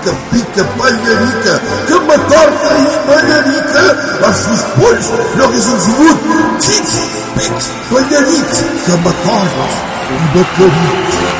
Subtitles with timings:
[0.00, 7.00] pica, pica, palharica, cama torta e palharica, aos seus polhos não risam de mudo, tique,
[7.36, 11.39] pique, palharica, cama torta e.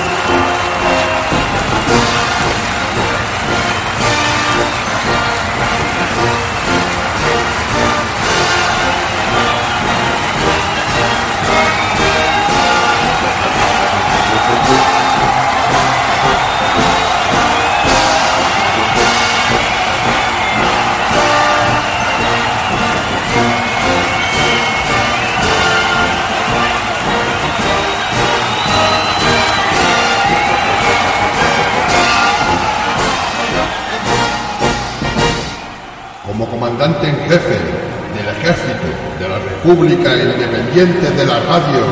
[39.71, 41.85] República Independiente de la Radio,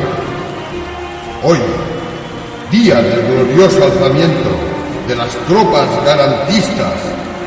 [1.43, 1.59] hoy,
[2.69, 4.49] día del glorioso alzamiento
[5.07, 6.93] de las tropas garantistas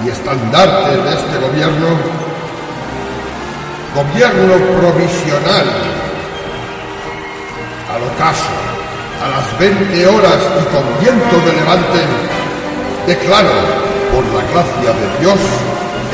[0.02, 1.86] y estandartes de este gobierno,
[3.94, 5.66] gobierno provisional,
[7.92, 8.56] al ocaso,
[9.22, 12.00] a las 20 horas y con viento de levante,
[13.06, 13.50] declaro,
[14.10, 15.40] por la gracia de Dios,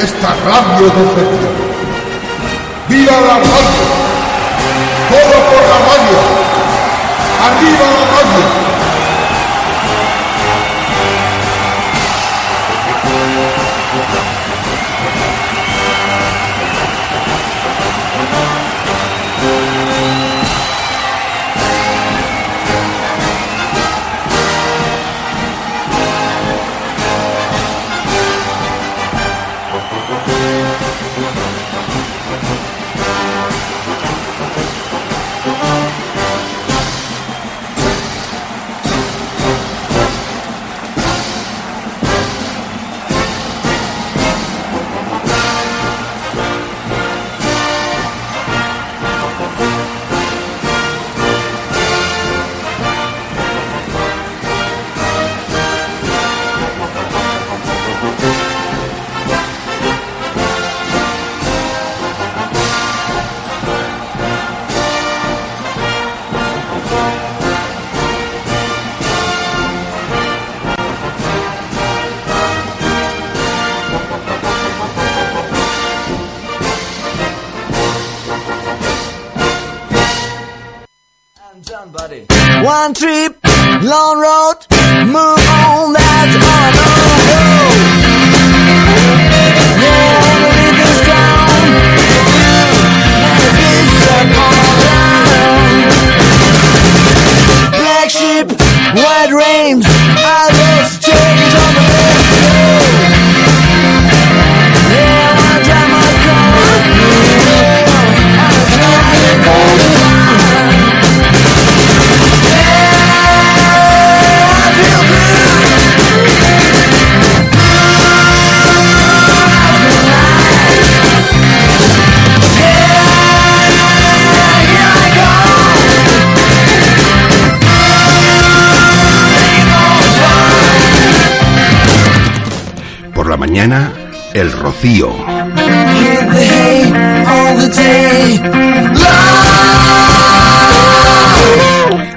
[0.03, 1.79] esta radio de.
[2.89, 4.08] ¡Viva la radio!
[5.09, 6.19] ¡Todo por la radio!
[7.41, 8.68] ¡Arriba la radio!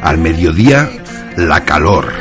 [0.03, 0.89] Al mediodía,
[1.37, 2.13] la calor.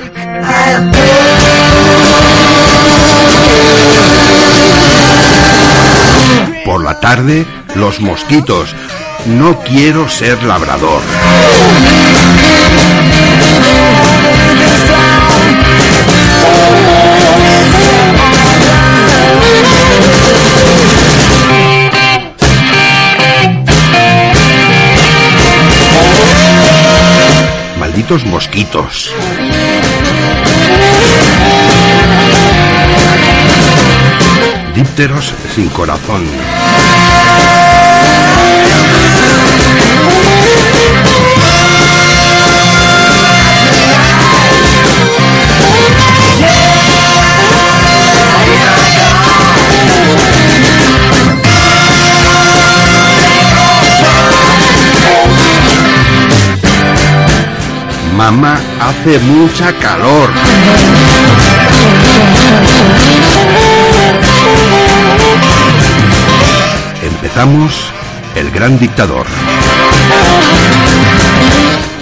[6.65, 7.45] Por la tarde,
[7.75, 8.75] los mosquitos.
[9.27, 11.03] No quiero ser labrador.
[28.25, 29.15] Mosquitos.
[34.75, 36.27] Dípteros sin corazón.
[58.21, 60.29] Mamá, hace mucha calor.
[67.03, 67.73] Empezamos
[68.35, 69.27] El Gran Dictador.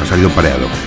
[0.03, 0.78] Ha salido pareado.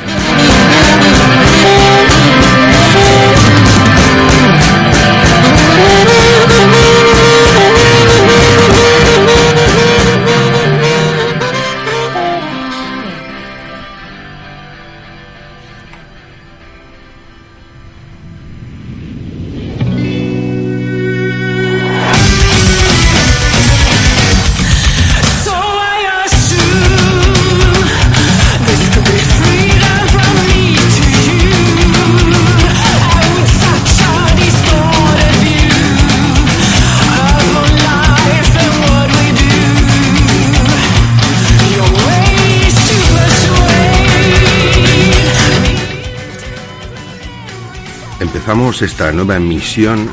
[48.82, 50.10] Esta nueva emisión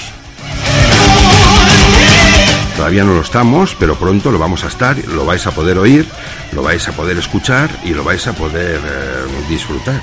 [2.76, 6.06] Todavía no lo estamos, pero pronto lo vamos a estar, lo vais a poder oír,
[6.52, 10.00] lo vais a poder escuchar y lo vais a poder eh, disfrutar.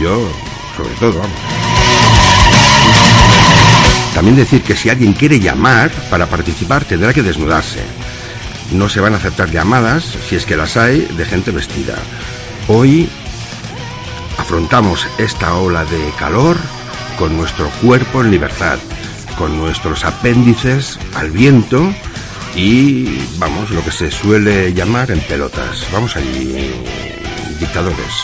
[0.00, 0.28] Yo,
[0.76, 1.38] sobre todo, vamos.
[4.14, 7.80] También decir que si alguien quiere llamar para participar tendrá que desnudarse.
[8.72, 11.94] No se van a aceptar llamadas, si es que las hay, de gente vestida.
[12.68, 13.08] Hoy
[14.38, 16.56] afrontamos esta ola de calor
[17.18, 18.78] con nuestro cuerpo en libertad,
[19.36, 21.92] con nuestros apéndices al viento
[22.54, 25.86] y, vamos, lo que se suele llamar en pelotas.
[25.92, 26.72] Vamos allí,
[27.58, 28.14] dictadores.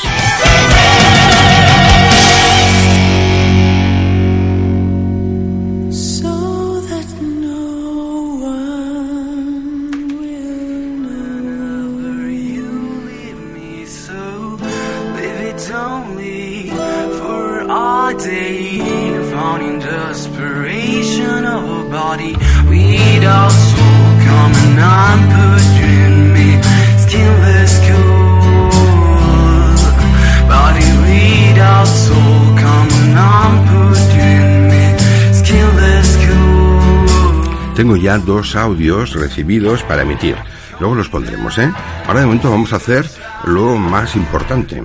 [38.19, 40.37] Dos audios recibidos para emitir.
[40.79, 41.73] Luego los pondremos, ¿eh?
[42.07, 43.09] Ahora de momento vamos a hacer
[43.45, 44.83] lo más importante.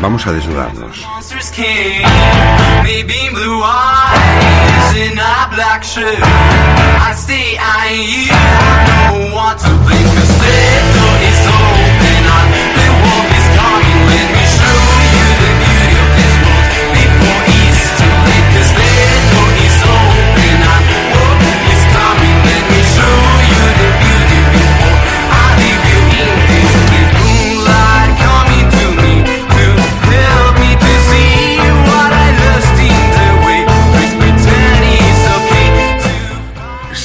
[0.00, 1.06] Vamos a desnudarnos.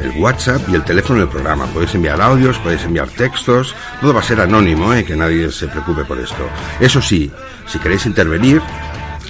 [0.00, 1.66] El WhatsApp y el teléfono del programa.
[1.66, 3.74] Podéis enviar audios, podéis enviar textos.
[4.00, 5.04] Todo va a ser anónimo, ¿eh?
[5.04, 6.48] que nadie se preocupe por esto.
[6.80, 7.30] Eso sí,
[7.66, 8.62] si queréis intervenir,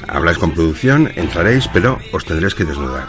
[0.06, 3.08] habláis con producción, entraréis, pero os tendréis que desnudar.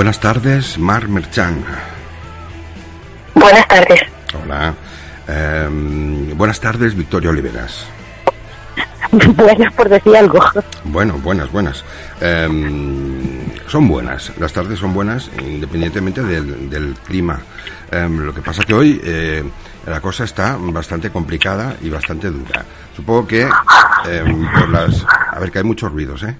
[0.00, 1.62] Buenas tardes, Mar Merchan.
[3.34, 4.00] Buenas tardes.
[4.32, 4.74] Hola.
[5.28, 7.86] Em, buenas tardes, Victoria Oliveras.
[9.36, 10.40] Buenas por decir algo.
[10.84, 11.84] Bueno, buenas, buenas.
[12.18, 17.38] Em, son buenas, las tardes son buenas independientemente del, del clima.
[17.90, 19.44] Em, lo que pasa que hoy eh,
[19.84, 22.64] la cosa está bastante complicada y bastante dura.
[22.96, 25.04] Supongo que por las...
[25.30, 26.34] A ver, que hay muchos ruidos, ¿eh?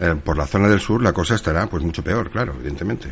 [0.00, 3.08] Eh, Por la zona del sur la cosa estará pues mucho peor, claro, evidentemente.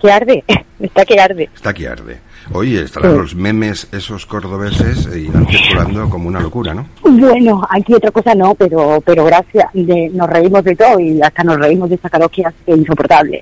[0.00, 0.44] Que arde.
[0.80, 1.50] Está que arde.
[1.52, 2.20] Está aquí arde.
[2.52, 6.86] Hoy estarán los memes esos cordobeses e irán circulando como una locura, ¿no?
[7.02, 9.66] Bueno, aquí otra cosa no, pero pero gracias.
[9.72, 13.40] de- nos reímos de todo y hasta nos reímos de esa calor que hace insoportable.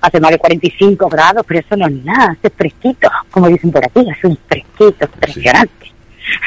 [0.00, 3.84] Hace más de 45 grados, pero eso no es nada, hace fresquito, como dicen por
[3.84, 5.92] aquí, hace un fresquito impresionante.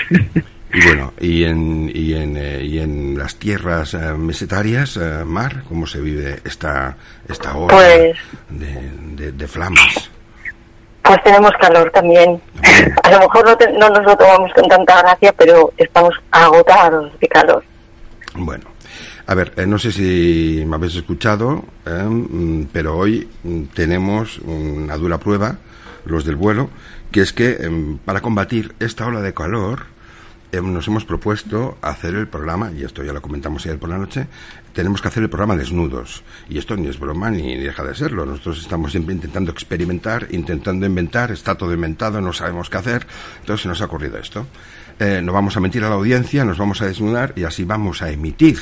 [0.73, 5.63] Y bueno, y en, y en, eh, y en las tierras eh, mesetarias, eh, Mar,
[5.67, 6.97] ¿cómo se vive esta,
[7.27, 8.17] esta hora Pues-
[8.49, 10.09] de, de- de flamas?
[11.03, 12.41] Pues tenemos calor también.
[13.03, 17.17] A lo mejor no, te- no nos lo tomamos con tanta gracia, pero estamos agotados
[17.17, 17.63] de calor.
[18.35, 18.65] Bueno,
[19.25, 24.39] a ver, eh, no sé si me habéis escuchado, eh, mm, pero hoy mm, tenemos
[24.39, 25.55] una dura prueba,
[26.03, 26.69] los del vuelo,
[27.09, 29.85] que es que em, para combatir esta ola de calor
[30.51, 34.27] nos hemos propuesto hacer el programa, y esto ya lo comentamos ayer por la noche,
[34.73, 36.23] tenemos que hacer el programa desnudos.
[36.49, 38.25] Y esto ni es broma ni deja de serlo.
[38.25, 43.07] Nosotros estamos siempre intentando experimentar, intentando inventar, está todo inventado, no sabemos qué hacer,
[43.39, 44.47] entonces se nos ha ocurrido esto.
[44.99, 48.01] Eh, no vamos a mentir a la audiencia, nos vamos a desnudar y así vamos
[48.01, 48.57] a emitir.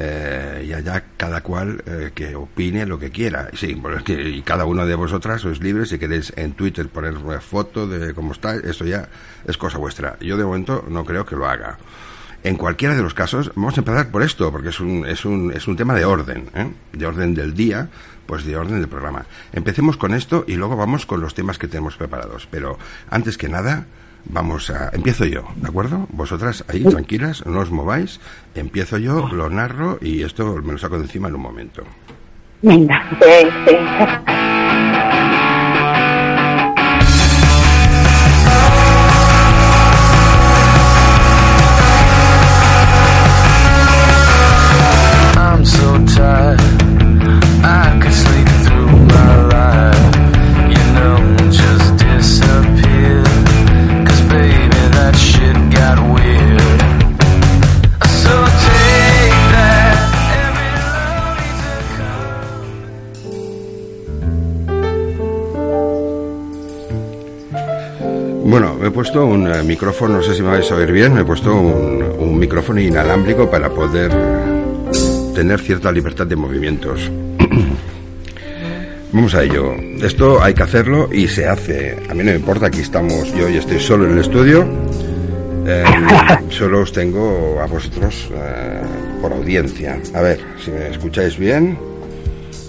[0.00, 3.48] Eh, y allá cada cual eh, que opine lo que quiera.
[3.54, 6.88] Sí, bueno, es que- y cada uno de vosotras sois libres si queréis en Twitter
[6.88, 9.08] poner una foto de cómo está, eso ya
[9.44, 10.16] es cosa vuestra.
[10.20, 11.78] Yo de momento no creo que lo haga.
[12.44, 15.52] En cualquiera de los casos, vamos a empezar por esto, porque es un, es un,
[15.52, 16.70] es un tema de orden, ¿eh?
[16.92, 17.88] de orden del día,
[18.26, 19.26] pues de orden del programa.
[19.52, 22.46] Empecemos con esto y luego vamos con los temas que tenemos preparados.
[22.48, 22.78] Pero
[23.10, 23.86] antes que nada,
[24.28, 24.90] vamos a...
[24.92, 26.06] Empiezo yo, ¿de acuerdo?
[26.10, 28.20] Vosotras ahí, tranquilas, no os mováis.
[28.54, 31.82] Empiezo yo, lo narro y esto me lo saco de encima en un momento.
[32.62, 33.02] Venga.
[68.48, 71.12] Bueno, me he puesto un eh, micrófono, no sé si me vais a oír bien,
[71.12, 74.10] me he puesto un, un micrófono inalámbrico para poder
[75.34, 77.10] tener cierta libertad de movimientos.
[79.12, 79.74] Vamos a ello.
[80.00, 81.98] Esto hay que hacerlo y se hace.
[82.08, 84.66] A mí no me importa, aquí estamos, yo y estoy solo en el estudio.
[85.66, 85.84] Eh,
[86.48, 88.80] solo os tengo a vosotros eh,
[89.20, 90.00] por audiencia.
[90.14, 91.87] A ver, si me escucháis bien.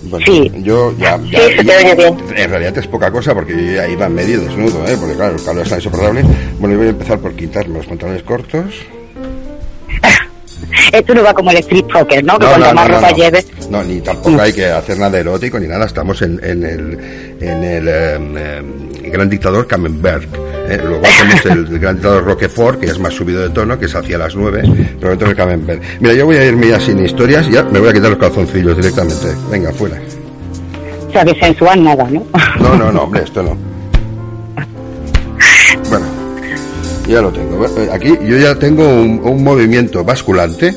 [0.03, 0.51] Bueno, Sí.
[0.63, 2.17] yo ya, ya- Sí, se te oye bien.
[2.35, 4.95] en realidad es poca cosa porque yo ya iba medio desnudo, ¿eh?
[4.99, 6.23] porque claro, el calor está insoportable.
[6.59, 8.73] Bueno, yo voy a empezar por quitarme los pantalones cortos.
[10.91, 12.37] Esto no va como el street poker, ¿no?
[12.39, 13.17] Que cuanto más ropa no.
[13.17, 13.47] lleves.
[13.69, 15.85] No, ni tampoco hay que hacer nada erótico ni nada.
[15.85, 16.99] Estamos en, en el,
[17.41, 20.27] en el em, em, gran dictador Camembert.
[20.69, 20.79] ¿eh?
[20.83, 23.95] Luego hacemos el gran dictador Roquefort, que ya es más subido de tono, que es
[23.95, 24.61] hacia las 9,
[24.99, 25.81] pero dentro del Camembert.
[25.99, 28.75] Mira, yo voy a irme ya sin historias, ya me voy a quitar los calzoncillos
[28.75, 29.27] directamente.
[29.51, 29.99] Venga, fuera.
[31.07, 32.25] O sea, que sensual nada, ¿no?
[32.59, 33.57] No, no, no, hombre, esto no.
[37.11, 37.65] Ya lo tengo.
[37.65, 40.73] Eh, Aquí yo ya tengo un, un movimiento basculante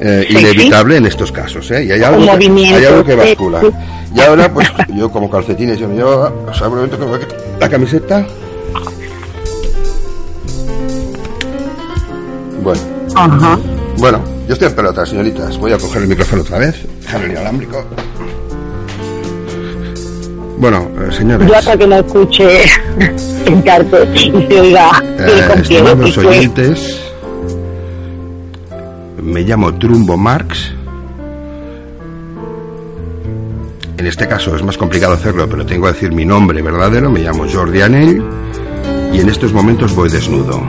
[0.00, 1.84] eh, Sí, inevitable en estos casos, ¿eh?
[1.84, 3.60] Y hay algo, que, hay algo que bascula.
[3.60, 3.70] sí.
[4.14, 7.10] Y ahora, pues, yo como calcetines, yo me llevo, o sea, un momento que me
[7.10, 8.26] voy a quitar la camiseta.
[12.62, 12.80] Bueno,
[13.14, 13.58] Ajá.
[13.98, 15.56] bueno, yo estoy en pelota, señoritas.
[15.58, 17.84] Voy a coger el micrófono otra vez, dejar el inalámbrico.
[20.60, 21.48] Bueno, eh, señores.
[21.48, 22.58] Yo hasta que no escuche
[23.46, 27.00] el cartel y se oiga Eh, estimados oyentes,
[29.22, 30.72] me llamo Trumbo Marx.
[33.96, 37.10] En este caso es más complicado hacerlo, pero tengo que decir mi nombre verdadero.
[37.10, 38.22] Me llamo Jordi Anell
[39.14, 40.60] y en estos momentos voy desnudo.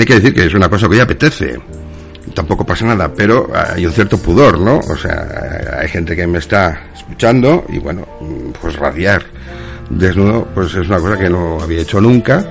[0.00, 1.58] Hay que decir que es una cosa que hoy apetece.
[2.34, 4.78] Tampoco pasa nada, pero hay un cierto pudor, ¿no?
[4.78, 8.06] O sea, hay gente que me está escuchando y bueno,
[8.60, 9.24] pues radiar
[9.88, 12.44] desnudo, pues es una cosa que no había hecho nunca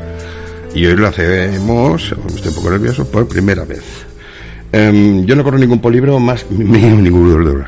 [0.75, 3.83] y hoy lo hacemos, estoy un poco nervioso, por primera vez.
[4.71, 7.65] Em, yo no corro ningún peligro más, ningún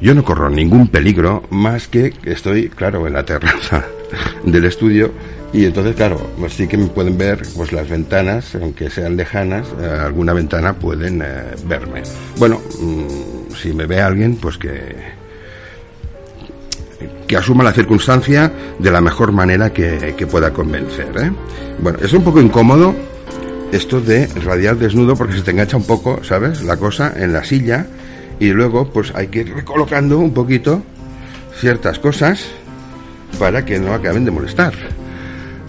[0.00, 3.84] yo no corro ningún peligro más que estoy, claro, en la terraza
[4.44, 5.12] del estudio
[5.54, 9.68] y entonces, claro, pues sí que me pueden ver pues las ventanas, aunque sean lejanas,
[9.80, 12.02] eh, alguna ventana pueden eh, verme.
[12.38, 15.14] Bueno, mm, si me ve alguien, pues que
[17.28, 21.08] que asuma la circunstancia de la mejor manera que, que pueda convencer.
[21.16, 21.30] ¿eh?
[21.78, 22.94] Bueno, es un poco incómodo
[23.72, 26.62] esto de radiar desnudo porque se te engancha un poco, ¿sabes?
[26.62, 27.86] La cosa en la silla
[28.40, 30.82] y luego pues hay que ir recolocando un poquito
[31.58, 32.44] ciertas cosas
[33.38, 34.74] para que no acaben de molestar.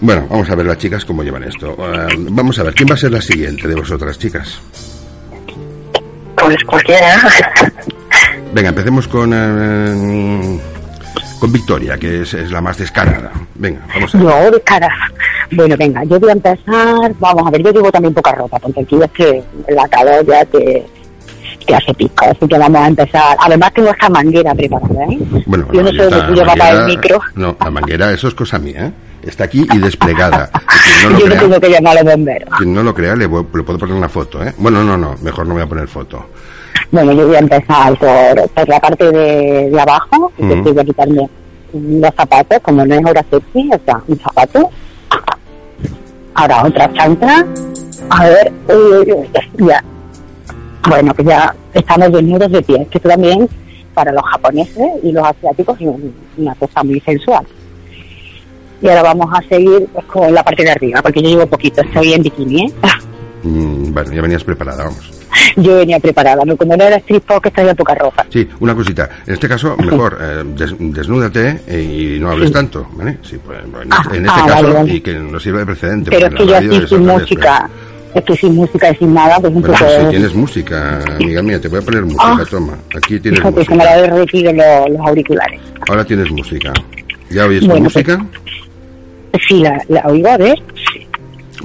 [0.00, 1.76] Bueno, vamos a ver las chicas cómo llevan esto.
[1.78, 4.60] Eh, vamos a ver, ¿quién va a ser la siguiente de vosotras, chicas?
[6.36, 7.16] Pues cualquiera.
[8.52, 10.60] Venga, empecemos con, eh,
[11.40, 13.32] con Victoria, que es, es la más descarada.
[13.54, 14.26] Venga, vamos a ver.
[14.26, 14.88] Yo de cara.
[15.52, 17.14] Bueno, venga, yo voy a empezar.
[17.18, 20.44] Vamos a ver, yo llevo también poca ropa, porque aquí es que la calor ya
[20.44, 20.86] te,
[21.66, 22.26] te hace pico.
[22.26, 23.36] Así que vamos a empezar.
[23.40, 25.18] Además, tengo esta manguera preparada, ¿eh?
[25.46, 27.20] Bueno, yo no sé dónde tú llevas para el micro.
[27.34, 28.92] No, la manguera, eso es cosa mía, ¿eh?
[29.26, 30.50] Está aquí y desplegada.
[31.04, 32.48] No lo yo no crea, tengo que llamar a los bomberos.
[32.56, 34.54] quien no lo crea le, voy- le puedo poner una foto, ¿eh?
[34.56, 36.24] Bueno, no, no, mejor no voy a poner foto.
[36.90, 40.64] Bueno, yo voy a empezar por, por la parte de, de abajo, Ujú.
[40.64, 41.28] que voy a quitarme
[41.74, 44.70] los zapatos, como no es hora sexy, o sea, un zapato.
[46.34, 47.46] Ahora otra chancla.
[48.10, 49.12] A ver, uy, uy,
[49.58, 49.84] uy, ya.
[50.88, 53.48] Bueno, pues ya estamos desnudos de pies, que también
[53.92, 57.44] para los japoneses y los asiáticos es un- una cosa muy sensual.
[58.82, 61.80] Y ahora vamos a seguir pues, con la parte de arriba, porque yo llevo poquito,
[61.82, 62.72] estoy en bikini, ¿eh?
[63.42, 65.12] Mm, bueno, ya venías preparada, vamos.
[65.56, 66.56] Yo venía preparada, ¿no?
[66.56, 68.26] como no era strip que traía poca ropa.
[68.28, 69.08] Sí, una cosita.
[69.24, 73.18] En este caso, mejor eh, des- desnúdate y no hables tanto, ¿vale?
[73.22, 74.94] Sí, pues, en, Ah, este, en ah, este vale, caso, vale.
[74.94, 76.10] y que nos sirva de precedente.
[76.10, 77.70] Pero es que yo aquí sin música,
[78.14, 79.90] es que sin música y sin nada, pues un Bueno, poco...
[80.00, 82.44] si tienes música, amiga mía, te voy a poner música, Ah.
[82.50, 82.78] toma.
[82.96, 84.52] Aquí tienes Fíjate, se me música.
[84.52, 85.60] la los, los auriculares.
[85.88, 86.72] Ahora tienes música.
[87.30, 88.26] ¿Ya oyes Bueno, pues- música?
[89.48, 90.62] Sí, la, la oigo, a ver.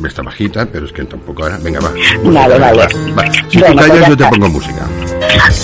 [0.06, 1.58] Está bajita, pero es que tampoco ahora.
[1.62, 1.92] Venga, va.
[2.24, 2.78] Vale, va, vale.
[3.18, 3.32] va.
[3.50, 4.88] Si Bueno, tú pues callas, ya yo te pongo música.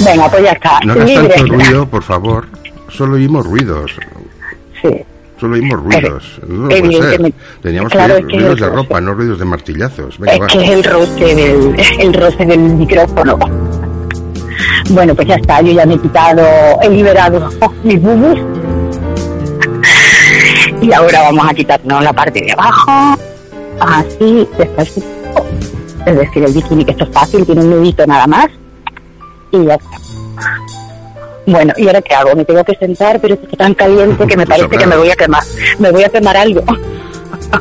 [0.05, 0.79] Venga, pues ya está.
[0.85, 2.47] No hagas tanto ruido, por favor.
[2.89, 3.91] Solo oímos ruidos.
[4.81, 4.89] Sí.
[5.39, 6.39] Solo oímos ruidos.
[6.47, 7.33] No puede.
[7.61, 10.19] Teníamos Claro, que oír ruidos de ropa, no ruidos de martillazos.
[10.19, 10.47] Venga, Es va.
[10.47, 13.39] que es el roce del, el roce del micrófono.
[14.89, 16.43] Bueno, pues ya está, yo ya me he quitado,
[16.81, 17.49] he liberado
[17.83, 18.39] mis bubus.
[20.81, 23.17] Y ahora vamos a quitarnos la parte de abajo,
[23.79, 24.97] así, después,
[26.05, 28.47] es decir, el bikini, que esto es fácil, tiene un nudito nada más,
[29.51, 29.97] y ya está.
[31.47, 32.35] Bueno, ¿y ahora qué hago?
[32.35, 35.15] Me tengo que sentar, pero está tan caliente que me parece que me voy a
[35.15, 35.43] quemar.
[35.79, 36.61] Me voy a quemar algo.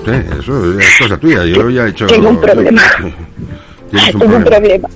[0.05, 1.45] Sí, eso es cosa tuya.
[1.45, 2.07] Yo ya he hecho.
[2.07, 2.83] Tengo un problema.
[4.11, 4.89] Tengo un problema.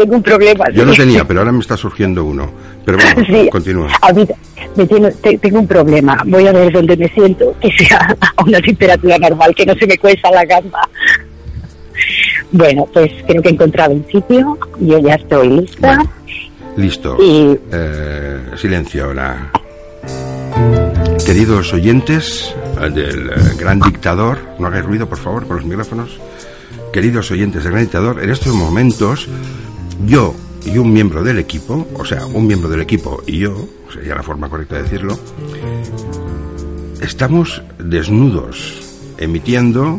[0.00, 0.64] Tengo un problema.
[0.72, 2.50] Yo no tenía, pero ahora me está surgiendo uno.
[2.86, 3.48] Pero bueno, Sí.
[3.50, 3.88] continúa.
[4.00, 4.26] A mí
[4.76, 6.22] me tiene- te- tengo un problema.
[6.26, 9.86] Voy a ver dónde me siento, que sea a una temperatura normal, que no se
[9.86, 10.80] me cueza la gamba.
[12.52, 14.58] Bueno, pues creo que he encontrado un sitio.
[14.80, 15.96] Yo ya estoy lista.
[15.96, 16.10] Bueno.
[16.76, 17.16] Listo.
[17.22, 19.50] Y Eh, silencio ahora.
[21.26, 26.18] Queridos oyentes eh, del eh, gran dictador, no hagáis ruido por favor con los micrófonos.
[26.92, 29.28] Queridos oyentes del gran dictador, en estos momentos
[30.06, 30.34] yo
[30.64, 34.22] y un miembro del equipo, o sea, un miembro del equipo y yo, sería la
[34.22, 35.18] forma correcta de decirlo,
[37.00, 38.82] estamos desnudos,
[39.18, 39.98] emitiendo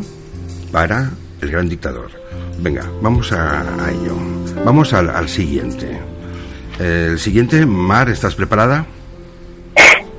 [0.70, 1.10] para
[1.40, 2.10] el gran dictador.
[2.60, 4.16] Venga, vamos a, a ello.
[4.64, 5.98] Vamos al, al siguiente.
[6.78, 8.86] El siguiente, Mar, ¿estás preparada?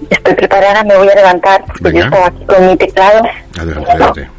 [0.10, 1.64] Estoy preparada, me voy a levantar.
[1.80, 2.00] Venga.
[2.00, 3.24] Yo estaba aquí con mi teclado.
[3.58, 4.30] Adelante, adelante.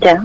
[0.00, 0.22] Ya.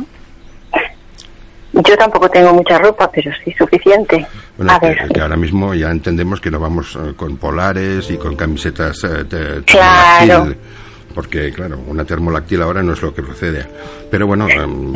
[1.73, 4.25] Yo tampoco tengo mucha ropa, pero sí suficiente.
[4.57, 5.07] Bueno, a que, ver.
[5.09, 9.25] que ahora mismo ya entendemos que no vamos eh, con polares y con camisetas eh,
[9.27, 10.53] te- Claro.
[11.15, 13.65] porque claro, una termoláctil ahora no es lo que procede.
[14.11, 14.93] Pero bueno, em.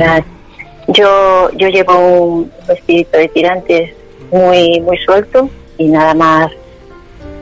[0.88, 3.90] Yo, yo llevo un vestidito de tirantes
[4.32, 6.50] muy, muy suelto y nada más.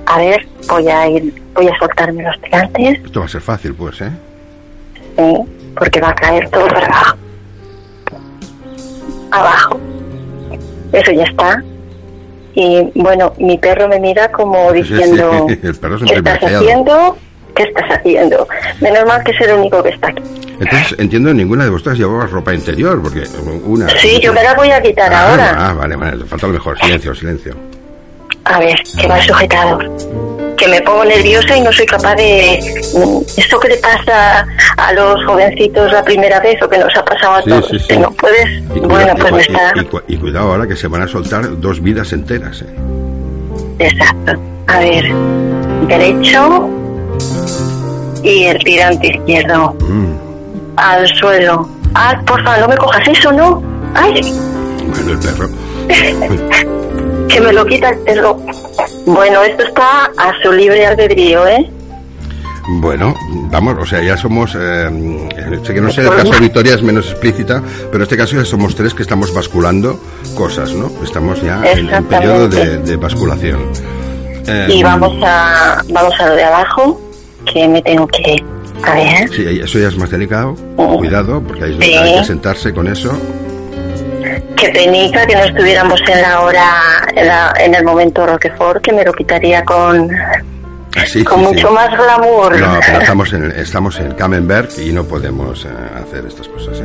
[0.07, 3.75] A ver, voy a ir, voy a soltarme los tirantes, esto va a ser fácil,
[3.75, 4.11] pues, ¿eh?
[5.16, 5.35] sí,
[5.77, 7.16] porque va a caer todo para abajo.
[9.40, 9.81] Abajo.
[10.92, 11.62] Eso ya está.
[12.55, 15.68] Y bueno, mi perro me mira como Sí, sí, diciendo, un ¿qué
[16.14, 17.16] estás haciendo?
[17.55, 18.49] ¿Qué estás haciendo?
[18.81, 20.22] Menos mal que es el único que está aquí.
[20.59, 23.25] Entonces, entiendo, ninguna de vosotras llevaba ropa interior, porque
[23.64, 23.88] una...
[23.90, 25.55] Sí, yo me la voy a quitar Ah, ahora.
[25.59, 27.55] Ah, vale, vale, falta lo mejor, silencio, silencio.
[28.44, 29.90] A ver, que va el sujetador.
[30.66, 32.59] Que me pongo nerviosa y no soy capaz de...
[32.94, 34.44] mm, Esto que le pasa
[34.76, 37.68] a los jovencitos la primera vez o que nos ha pasado a Sí, todos.
[37.68, 37.87] sí, sí.
[37.87, 38.50] Que no puedes...
[38.74, 39.72] Y bueno, y pues me está...
[40.09, 42.66] y cuidado ahora que se van a soltar dos vidas enteras, ¿eh?
[43.79, 44.33] Exacto.
[44.66, 45.05] A ver,
[45.87, 46.68] derecho
[48.24, 49.76] y el tirante izquierdo.
[49.81, 50.14] Mm,
[50.79, 51.68] Al suelo.
[51.94, 53.62] Ah, porfa, no me cojas eso, ¿no?
[53.94, 54.20] Ay,
[54.85, 55.48] bueno, el perro.
[57.29, 58.41] que me lo quita el perro.
[59.07, 61.71] Bueno, esto está a su libre albedrío, ¿eh?
[62.69, 63.15] Bueno,
[63.51, 64.57] vamos, o sea, ya somos.
[64.59, 64.91] eh,
[65.65, 68.35] sé que no sé, el caso de Victoria es menos explícita, pero en este caso
[68.37, 70.01] ya somos tres que estamos basculando
[70.35, 70.91] cosas, ¿no?
[71.05, 73.61] Estamos ya en, en periodo de, de basculación.
[74.49, 77.01] Eh, Y vamos a, vamos a lo de abajo,
[77.53, 78.37] que me tengo que...
[78.83, 80.57] A ver, Sí, eso ya es más delicado.
[80.77, 80.99] Oh.
[80.99, 81.95] Cuidado, porque hay, Sí.
[81.95, 83.12] hay que sentarse con eso.
[84.57, 86.64] Qué penica que no estuviéramos en la hora,
[87.14, 90.09] en, la- en el momento Roquefort, que me lo quitaría con,
[91.07, 91.75] Sí, con sí, mucho sí.
[91.75, 92.59] más glamour.
[92.59, 95.68] No, pero estamos en, estamos en Camembert y no podemos eh,
[96.03, 96.85] hacer estas cosas, ¿eh?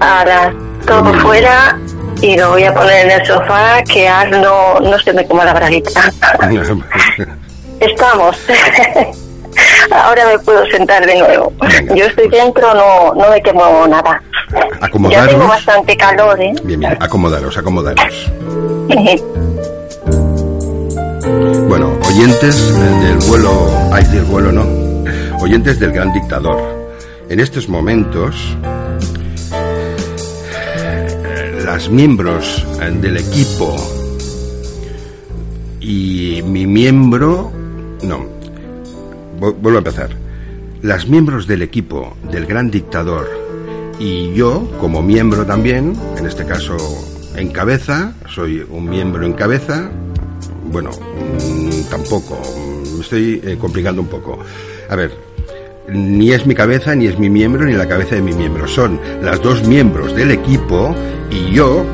[0.00, 0.52] Ahora,
[0.86, 1.78] todo fuera
[2.20, 5.54] y lo voy a poner en el sofá, que no, no se me coma la
[5.54, 6.10] braguita.
[7.80, 8.36] Estamos.
[9.90, 11.52] Ahora me puedo sentar de nuevo.
[11.60, 12.42] Venga, Yo estoy pues.
[12.42, 14.22] dentro, no, no me quemo nada.
[14.50, 15.48] Ya tengo Acomodaros.
[15.48, 16.54] bastante calor, ¿eh?
[16.64, 18.30] Bien, bien, acomodaros, acomodaros.
[21.68, 24.64] Bueno, oyentes del vuelo, ay, del vuelo no,
[25.42, 26.58] oyentes del gran dictador.
[27.28, 28.56] En estos momentos,
[31.64, 33.76] las miembros eh, del equipo
[35.80, 37.52] y mi miembro,
[38.02, 38.24] no,
[39.38, 40.10] vuelvo a empezar.
[40.82, 43.28] Las miembros del equipo del gran dictador
[43.98, 46.76] y yo, como miembro también, en este caso
[47.36, 49.90] en cabeza, soy un miembro en cabeza,
[50.70, 52.40] bueno, mm, tampoco,
[52.94, 54.38] me estoy eh, complicando un poco.
[54.88, 55.12] A ver,
[55.88, 58.68] ni es mi cabeza, ni es mi miembro, ni la cabeza de mi miembro.
[58.68, 60.94] Son las dos miembros del equipo
[61.30, 61.84] y yo,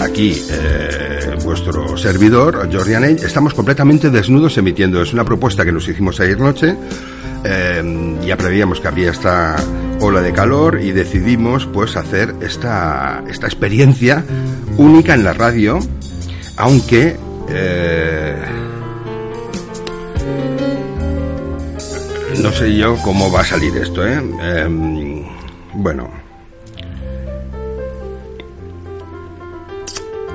[0.00, 0.97] aquí, eh,
[1.48, 5.00] vuestro servidor, Jordi Anell, estamos completamente desnudos emitiendo.
[5.00, 6.76] Es una propuesta que nos hicimos ayer noche.
[7.42, 9.56] eh, ya prevíamos que habría esta
[10.00, 14.26] ola de calor y decidimos pues hacer esta, esta experiencia
[14.76, 15.78] única en la radio,
[16.58, 17.16] aunque
[17.48, 18.36] eh,
[22.42, 24.20] no sé yo cómo va a salir esto, ¿eh?
[24.42, 25.24] Em,
[25.72, 26.27] bueno.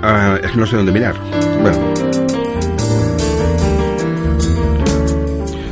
[0.06, 1.16] Ah, es que no sé dónde mirar.
[1.62, 1.78] Bueno.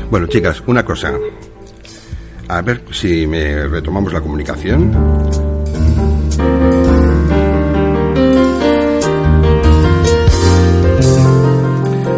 [0.09, 1.13] Bueno, chicas, una cosa.
[2.47, 4.91] A ver si me retomamos la comunicación.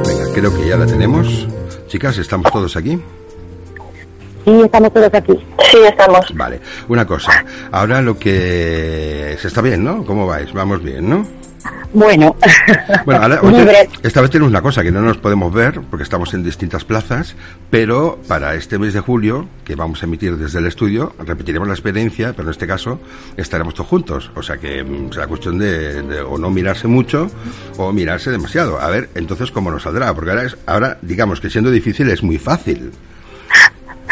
[0.05, 1.47] Venga, creo que ya la tenemos.
[1.87, 3.01] Chicas, ¿estamos todos aquí?
[4.45, 5.33] Sí, estamos todos aquí.
[5.71, 6.31] Sí, estamos.
[6.35, 7.43] Vale, una cosa.
[7.71, 9.35] Ahora lo que...
[9.39, 10.05] Se está bien, ¿no?
[10.05, 10.53] ¿Cómo vais?
[10.53, 11.42] Vamos bien, ¿no?
[11.93, 12.35] Bueno,
[13.05, 13.39] Bueno, ahora,
[14.03, 17.35] esta vez tenemos una cosa, que no nos podemos ver porque estamos en distintas plazas,
[17.69, 21.73] pero para este mes de julio, que vamos a emitir desde el estudio, repetiremos la
[21.73, 22.99] experiencia, pero en este caso
[23.37, 24.31] estaremos todos juntos.
[24.35, 27.29] O sea que mm, será cuestión de, de o no mirarse mucho
[27.77, 28.79] o mirarse demasiado.
[28.79, 32.23] A ver, entonces cómo nos saldrá, porque ahora, es, ahora digamos que siendo difícil es
[32.23, 32.91] muy fácil.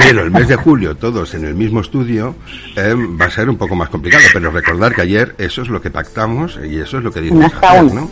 [0.03, 2.35] Pero el mes de julio, todos en el mismo estudio,
[2.75, 4.23] eh, va a ser un poco más complicado.
[4.33, 7.71] Pero recordar que ayer eso es lo que pactamos y eso es lo que Hasta
[7.71, 7.93] hacer.
[7.93, 8.09] ¿no?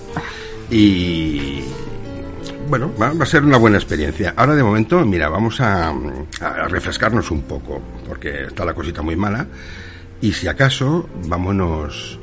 [0.70, 1.64] Y,
[2.68, 4.34] Bueno, va, va a ser una buena experiencia.
[4.38, 9.16] Ahora de momento, mira, vamos a, a refrescarnos un poco, porque está la cosita muy
[9.16, 9.48] mala.
[10.22, 12.20] Y si acaso, vámonos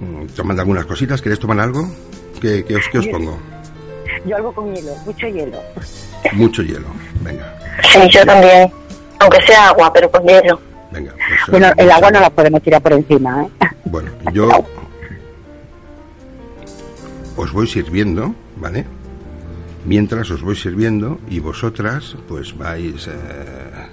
[0.00, 1.20] mm, tomando algunas cositas.
[1.20, 1.88] ¿Queréis tomar algo?
[2.40, 3.38] ¿Qué, qué os, qué os pongo?
[4.24, 5.58] Yo algo con hielo, mucho hielo.
[6.32, 6.86] Mucho hielo.
[7.22, 8.70] Venga, Sí, yo también.
[9.22, 10.60] Aunque sea agua, pero con hielo.
[10.90, 11.12] venga.
[11.12, 13.66] pues, eh, Bueno, el vamos agua no la podemos tirar por encima, ¿eh?
[13.84, 14.48] Bueno, yo
[17.36, 18.84] os voy sirviendo, ¿vale?
[19.84, 23.06] Mientras os voy sirviendo y vosotras, pues vais.
[23.06, 23.88] Eh...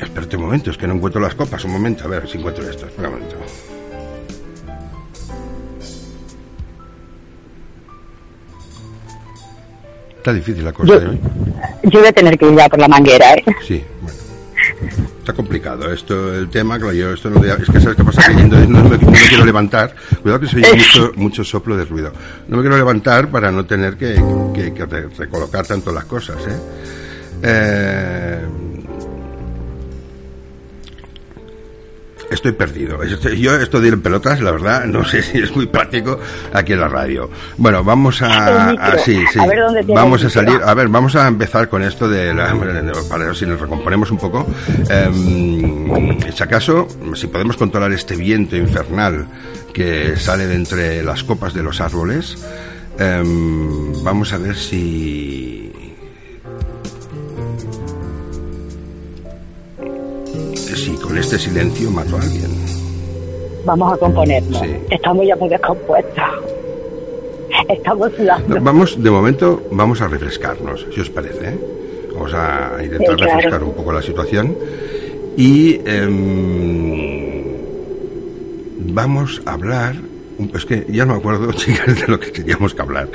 [0.00, 1.64] Espérate un momento, es que no encuentro las copas.
[1.64, 2.86] Un momento, a ver si encuentro esto.
[2.86, 3.36] Espera un momento.
[10.24, 11.18] Está difícil la cosa, Yo, ¿eh?
[11.82, 13.44] yo voy a tener que ir ya por la manguera, ¿eh?
[13.62, 14.18] Sí, bueno.
[15.18, 18.04] Está complicado esto, el tema, claro, yo esto no voy a- es que sabes qué
[18.04, 21.44] pasa que entonces no me, no me quiero levantar, cuidado que se oye mucho, mucho
[21.44, 22.10] soplo de ruido,
[22.48, 24.14] no me quiero levantar para no tener que,
[24.54, 26.56] que- que re- recolocar tanto las cosas, ¿eh?
[27.42, 28.38] Eh,
[32.30, 32.98] Estoy perdido.
[33.04, 36.18] Yo esto de ir en pelotas, la verdad, no sé si es muy práctico
[36.52, 37.30] aquí en la radio.
[37.58, 38.66] Bueno, vamos a...
[38.66, 38.84] El micro.
[38.86, 39.38] a- sí, sí.
[39.38, 40.60] A ver dónde Vamos a salir...
[40.64, 42.54] A ver, vamos a empezar con esto de la...
[43.08, 44.46] Para ver si nos recomponemos un poco.
[44.88, 49.26] Em, si acaso, si podemos controlar este viento infernal
[49.72, 52.36] que sale de entre las copas de los árboles,
[52.98, 55.53] em, vamos a ver si...
[60.84, 62.50] Si con este silencio mato a alguien.
[63.64, 64.60] Vamos a componernos.
[64.60, 64.70] Sí.
[64.90, 66.24] Estamos ya muy descompuestos.
[67.70, 68.54] Estamos sudando.
[68.56, 71.48] No, Vamos, de momento, vamos a refrescarnos, si os parece.
[71.48, 71.58] ¿eh?
[72.12, 73.34] Vamos a intentar Sí, claro.
[73.36, 74.54] refrescar un poco la situación.
[75.38, 77.44] Y em,
[78.92, 79.96] vamos a hablar.
[80.54, 83.08] Es que ya no me acuerdo, chicas, de lo que teníamos que hablar.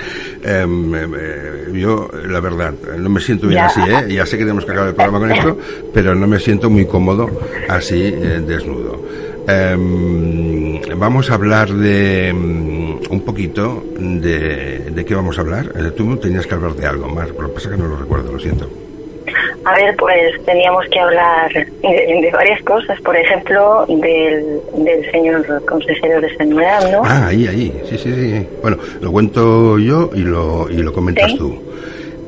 [0.44, 3.66] Em, em, eh, yo, la verdad, no me siento bien Ya.
[3.68, 4.14] así, ¿eh?
[4.14, 5.58] Ya sé que tenemos que acabar el programa con esto,
[5.94, 7.30] pero no me siento muy cómodo
[7.68, 9.04] así, eh, desnudo.
[9.48, 12.32] Em, vamos a hablar de
[13.10, 15.72] un poquito de, de qué vamos a hablar.
[15.76, 17.88] Eh, tú tenías que hablar de algo, Mar, pero lo que pasa es que no
[17.90, 18.70] lo recuerdo, lo siento.
[19.70, 23.00] A ver, pues teníamos que hablar de, de varias cosas.
[23.02, 27.02] Por ejemplo, del, del señor consejero de sanidad, ¿no?
[27.06, 28.48] Ah, ahí, ahí, sí, sí, sí.
[28.62, 31.38] Bueno, lo cuento yo y lo, y lo comentas Sí.
[31.38, 31.62] tú.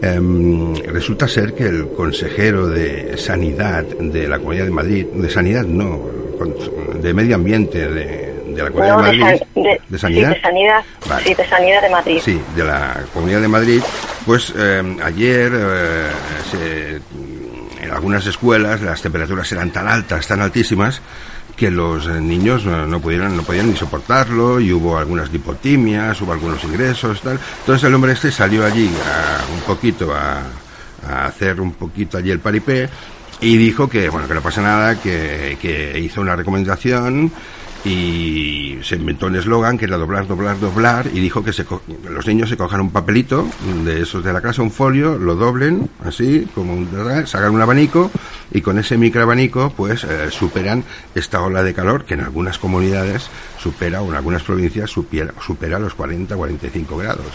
[0.03, 5.63] Em, resulta ser que el consejero de Sanidad de la Comunidad de Madrid, de Sanidad
[5.63, 5.99] no,
[6.95, 10.29] de Medio Ambiente de, de la Comunidad No, de de, Madrid, san- de- ¿de Sanidad,
[10.29, 10.81] Sí, de sanidad.
[11.07, 11.23] Vale.
[11.23, 12.19] Sí, de sanidad de Madrid.
[12.23, 13.81] Sí, de la Comunidad de Madrid,
[14.25, 16.07] pues eh, ayer eh,
[16.49, 16.99] se-
[17.91, 21.01] algunas escuelas las temperaturas eran tan altas, tan altísimas,
[21.55, 26.19] que los eh, niños no, no pudieron, no podían ni soportarlo y hubo algunas lipotimias,
[26.21, 27.39] hubo algunos ingresos, tal.
[27.59, 30.41] Entonces el hombre este salió allí a- un poquito a,
[31.07, 32.89] a hacer un poquito allí el paripé
[33.41, 37.31] y dijo que bueno que no pasa nada, que, que hizo una recomendación
[37.83, 41.81] y se inventó un eslogan que era doblar, doblar, doblar y dijo que se co-
[42.09, 43.47] los niños se cojan un papelito
[43.83, 46.87] de esos de la casa, un folio, lo doblen así, como un,
[47.25, 48.11] sacan un abanico
[48.51, 50.83] y con ese microabanico pues eh, superan
[51.15, 55.79] esta ola de calor que en algunas comunidades supera o en algunas provincias supera, supera
[55.79, 57.25] los 40, 45 grados.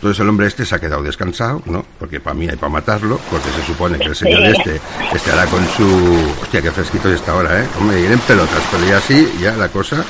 [0.00, 1.84] Entonces el hombre este se ha quedado descansado, ¿no?
[1.98, 4.80] Porque para mí hay para matarlo, porque se supone que el señor este
[5.14, 6.32] estará con su...
[6.40, 7.66] Hostia, qué fresquito está ahora, ¿eh?
[7.78, 10.02] Hombre, ir en pelotas, pero ya sí, ya la cosa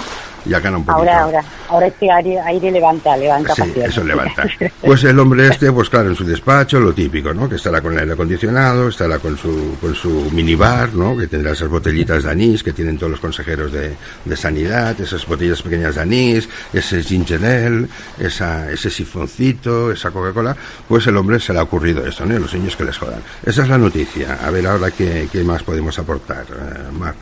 [0.46, 0.92] un poquito.
[0.92, 1.44] Ahora, ahora.
[1.68, 3.90] Ahora este aire, aire levanta, levanta Sí, pasiones.
[3.90, 4.44] eso levanta.
[4.80, 7.48] Pues el hombre este, pues claro, en su despacho, lo típico, ¿no?
[7.48, 11.16] Que estará con el aire acondicionado, estará con su, con su minibar, ¿no?
[11.16, 15.26] Que tendrá esas botellitas de anís que tienen todos los consejeros de, de sanidad, esas
[15.26, 17.86] botellas pequeñas de anís, ese ginger ale,
[18.18, 20.56] esa, ese sifoncito, esa Coca-Cola.
[20.88, 22.34] Pues el hombre se le ha ocurrido esto, ¿no?
[22.34, 23.22] Y los niños que les jodan.
[23.44, 24.38] Esa es la noticia.
[24.44, 27.14] A ver ahora qué, qué más podemos aportar, eh, Mar.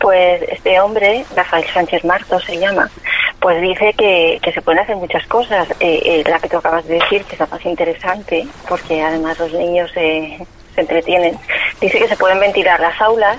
[0.00, 2.90] Pues este hombre, Rafael Sánchez Marto se llama,
[3.38, 5.68] pues dice que, que se pueden hacer muchas cosas.
[5.78, 9.38] Eh, eh, la que tú acabas de decir, que es la más interesante, porque además
[9.38, 10.38] los niños eh,
[10.74, 11.38] se entretienen.
[11.80, 13.38] Dice que se pueden ventilar las aulas,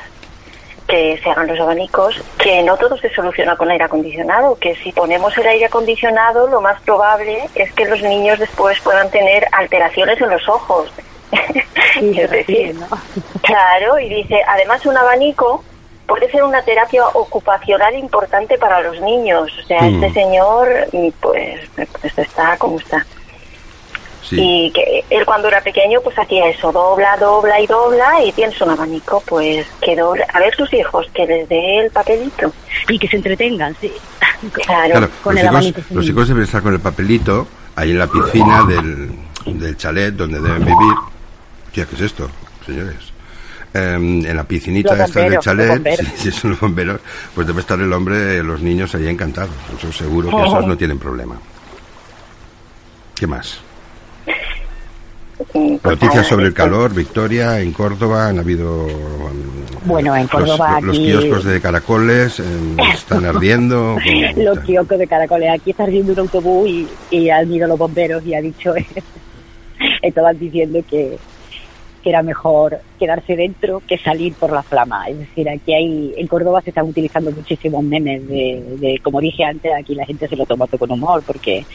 [0.87, 4.91] que se hagan los abanicos, que no todo se soluciona con aire acondicionado, que si
[4.91, 10.21] ponemos el aire acondicionado, lo más probable es que los niños después puedan tener alteraciones
[10.21, 10.91] en los ojos.
[11.93, 12.87] Sí, es decir, ¿no?
[13.41, 15.63] Claro, y dice, además un abanico
[16.11, 19.49] puede ser una terapia ocupacional importante para los niños.
[19.63, 20.03] O sea, Mm.
[20.03, 23.05] este señor, mm, pues, pues está como está.
[24.21, 24.35] Sí.
[24.37, 28.59] Y que él cuando era pequeño, pues hacía eso, dobla, dobla y dobla, y tienes
[28.59, 30.25] un abanico, pues que doble.
[30.33, 32.51] A ver sus hijos, que les dé el papelito.
[32.89, 33.93] Y que se entretengan, sí.
[34.51, 34.91] Claro.
[34.91, 37.47] Claro, con los, el hijos, abanico, los hijos deben estar con el papelito
[37.77, 39.11] ahí en la piscina del,
[39.45, 40.93] del chalet donde deben vivir.
[41.71, 42.29] Tía, ¿qué es esto,
[42.65, 43.10] señores?
[43.73, 46.99] Em, en la piscinita Los esta del bomberos, los chalet, sí, sí, son los bomberos,
[47.33, 49.51] pues debe estar el hombre, los niños ahí encantados.
[49.77, 51.39] Eso seguro que esos no tienen problema.
[53.15, 53.59] ¿Qué más?
[55.53, 58.87] Pues Noticias sobre el calor, Victoria, en Córdoba han habido...
[58.87, 63.97] mm, Bueno, en los- Córdoba Los, aquí- kioscos de caracoles em, están ardiendo.
[64.37, 65.49] Los kioscos de caracoles.
[65.49, 68.73] Aquí está ardiendo un autobús y, y han ido los bomberos y ha dicho,
[70.01, 71.17] estaban diciendo que,
[72.01, 75.07] que era mejor quedarse dentro que salir por la flama.
[75.07, 79.43] Es decir, aquí hay, en Córdoba se están utilizando muchísimos memes de, de como dije
[79.43, 81.65] antes, aquí la gente se lo toma todo con humor porque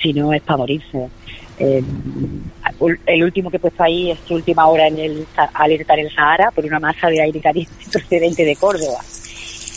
[0.00, 1.08] si no es para morirse.
[1.60, 1.82] Eh,
[3.06, 6.52] el último que he puesto ahí es su última hora en el alerta el Sahara
[6.52, 9.00] por una masa de aire caliente procedente de Córdoba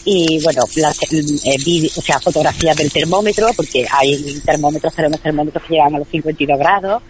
[0.05, 5.95] y bueno, eh, o sea, fotografías del termómetro, porque hay termómetros, tenemos termómetros que llegan
[5.95, 7.03] a los 52 grados,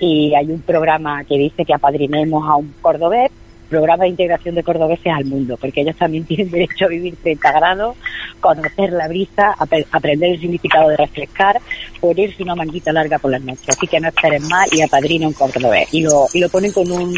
[0.00, 3.30] y hay un programa que dice que apadrinemos a un cordobés,
[3.70, 7.52] programa de integración de cordobeses al mundo, porque ellos también tienen derecho a vivir 30
[7.52, 7.96] grados,
[8.40, 11.60] conocer la brisa, ap- aprender el significado de refrescar,
[12.00, 13.68] ponerse una manguita larga por las noches.
[13.68, 15.92] Así que no esperen más y apadrina un cordobés.
[15.92, 17.14] Y lo, y lo ponen con un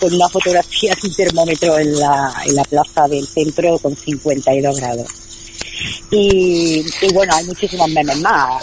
[0.00, 4.80] con una fotografía de un termómetro en la, en la plaza del centro con 52
[4.80, 5.26] grados.
[6.10, 8.62] Y, y bueno, hay muchísimos memes más.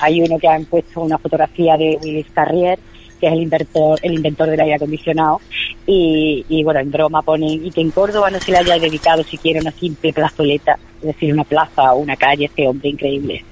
[0.00, 2.78] Hay uno que han puesto una fotografía de Willis Carrier,
[3.22, 5.40] que es el inventor, el inventor del aire acondicionado.
[5.86, 9.22] Y, y bueno, en broma ponen, y que en Córdoba no se le haya dedicado
[9.22, 13.44] siquiera una simple plazoleta, es decir, una plaza o una calle, este hombre increíble.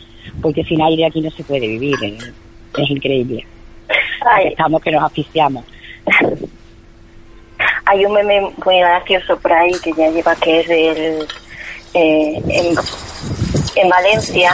[0.42, 3.46] Porque sin aire aquí no se puede vivir, es increíble.
[4.28, 5.64] Ay, Estamos que nos asfixiamos.
[7.86, 11.26] Hay un meme muy gracioso por ahí que ya lleva que es del
[11.94, 12.76] eh, en,
[13.76, 14.52] en Valencia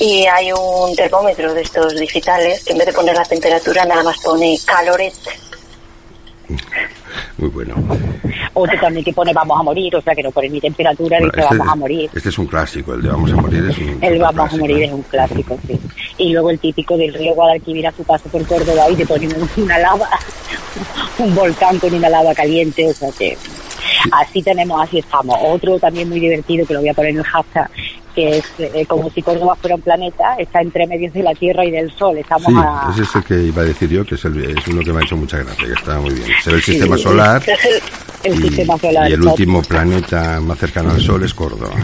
[0.00, 4.02] y hay un termómetro de estos digitales que en vez de poner la temperatura nada
[4.02, 5.14] más pone caloret.
[7.38, 7.74] Muy bueno.
[8.54, 11.32] Otro también que pone vamos a morir, o sea que no pone ni temperatura, Bueno,
[11.34, 12.10] dice vamos a morir.
[12.14, 14.78] este es un clásico, el de vamos a morir es un El vamos a morir
[14.78, 14.84] ¿eh?
[14.86, 15.78] es un clásico, sí.
[16.18, 19.34] Y luego el típico del río Guadalquivir a su paso por Córdoba y te ponen
[19.56, 20.08] una lava,
[21.18, 23.36] un volcán con una lava caliente, o sea que
[24.12, 25.36] así tenemos, así estamos.
[25.42, 27.70] Otro también muy divertido que lo voy a poner en el hashtag,
[28.16, 31.66] que es eh, como si Córdoba fuera un planeta, está entre medios de la Tierra
[31.66, 32.16] y del Sol.
[32.16, 34.66] Estamos Sí, a, ese es el que iba a decir yo, que es, el- es
[34.68, 36.28] uno que me ha hecho mucha gracia, que está muy bien.
[36.42, 37.02] Se ve el Sí, sistema sí.
[37.02, 37.82] solar Es el-
[38.32, 39.10] el y, sistema solar.
[39.10, 41.74] y el último planeta más cercano al Sol es Córdoba.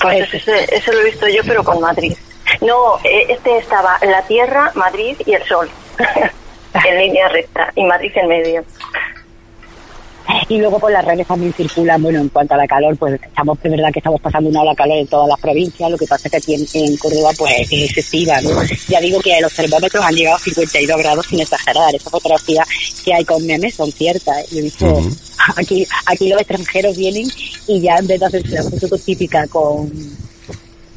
[0.00, 2.14] Pues ese, ese lo he visto yo, pero con Madrid.
[2.60, 5.68] No, eh, este estaba la Tierra, Madrid y el Sol.
[6.88, 7.72] en línea recta.
[7.74, 8.64] Y Madrid en medio.
[10.48, 13.60] Y luego por las redes también circulan, bueno, en cuanto a la calor, pues estamos,
[13.62, 16.28] de verdad que estamos pasando una ola calor en todas las provincias, lo que pasa
[16.28, 18.50] es que aquí en, en Córdoba pues es excesiva, ¿no?
[18.88, 22.66] Ya digo que los termómetros han llegado a 52 grados sin exagerar, esas fotografías
[23.04, 24.46] que hay con memes son ciertas, ¿eh?
[24.52, 25.02] yo he visto,
[25.56, 27.28] aquí, aquí los extranjeros vienen
[27.66, 29.90] y ya en vez de hacerse la foto típica con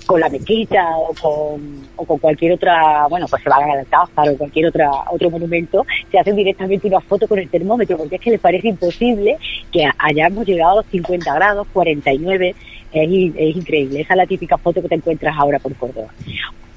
[0.09, 4.27] con la mezquita o con, o con cualquier otra, bueno, pues se van al Alcázar
[4.29, 8.21] o cualquier otra otro monumento, se hacen directamente una foto con el termómetro, porque es
[8.21, 9.37] que les parece imposible
[9.71, 12.55] que hayamos llegado a los 50 grados, 49,
[12.91, 14.01] es, es increíble.
[14.01, 16.07] Esa es la típica foto que te encuentras ahora por Córdoba.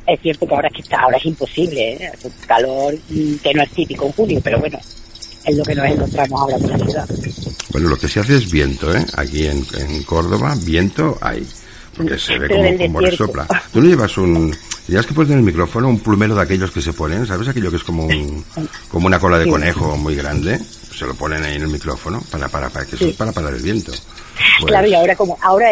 [0.06, 2.10] Es cierto que ahora es que está, ahora es imposible, ¿eh?
[2.12, 2.94] Hace un calor
[3.42, 6.68] que no es típico en junio, pero bueno, es lo que nos encontramos ahora por
[6.68, 7.08] la ciudad.
[7.70, 9.02] Bueno, lo que se hace es viento, ¿eh?
[9.16, 11.46] Aquí en Córdoba, viento hay.
[12.02, 13.46] Porque se ve como, como resopla.
[13.72, 14.54] Tú no llevas un...
[14.86, 17.46] Tienes que poner en el micrófono un plumero de aquellos que se ponen, ¿sabes?
[17.48, 18.44] Aquello que es como un,
[18.88, 19.50] como una cola de Sí.
[19.50, 20.58] conejo muy grande.
[20.58, 23.10] Se lo ponen ahí en el micrófono para, para, para que eso Sí.
[23.10, 23.92] es para parar el viento.
[23.92, 25.70] Pues, Claro, y ahora como ahora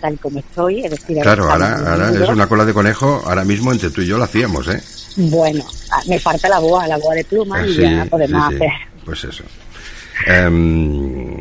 [0.00, 3.70] tal como estoy, es decir, Claro, ahora, ahora es una cola de conejo, ahora mismo
[3.70, 4.82] entre tú y yo la hacíamos, ¿eh?
[5.16, 8.50] Bueno, ah, me falta la boa, la boa de pluma y Sí, ya podemos sí,
[8.50, 8.56] sí.
[8.64, 8.70] hacer.
[9.04, 9.44] Pues eso.
[10.26, 11.36] Em,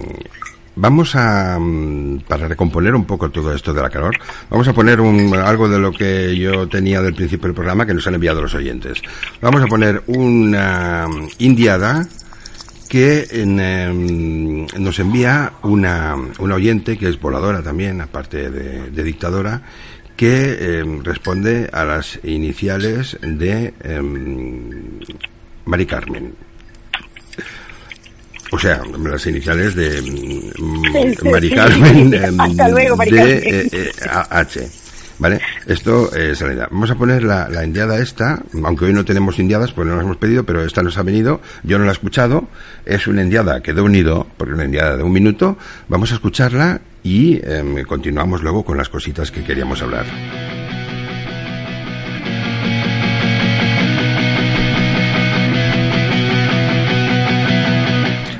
[0.77, 4.17] vamos a, mm, para recomponer un poco todo esto de la calor,
[4.49, 7.93] vamos a poner un, algo de lo que yo tenía del principio del programa que
[7.93, 9.01] nos han enviado los oyentes.
[9.41, 12.07] Vamos a poner una mm, indiada
[12.87, 19.61] que em, nos envía una, una oyente que es voladora también, aparte de, dictadora,
[20.15, 24.99] que em, responde a las iniciales de em,
[25.65, 26.46] Mari Carmen.
[28.51, 33.43] O sea, las iniciales de mm, Mari Carmen em, Hasta luego, Mari de Carmen.
[33.43, 33.91] eh, eh,
[34.29, 34.67] H.
[35.19, 35.41] ¿Vale?
[35.65, 36.67] Esto es la idea.
[36.69, 40.03] Vamos a poner la, la indiada esta, aunque hoy no tenemos indiadas, pues no las
[40.05, 42.47] hemos pedido, pero esta nos ha venido, yo no la he escuchado,
[42.85, 46.81] es una indiada que de unido, porque una indiada de un minuto, vamos a escucharla
[47.01, 50.05] y em, continuamos luego con las cositas que queríamos hablar.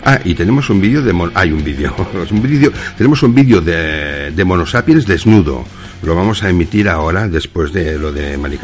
[0.10, 1.12] Ah, y tenemos un vídeo de...
[1.12, 1.94] mon- Hay un vídeo.
[2.24, 2.72] es un vídeo.
[2.98, 5.66] Tenemos un vídeo de, de Monosapiens desnudo.
[6.02, 8.38] Lo vamos a emitir ahora, después de lo de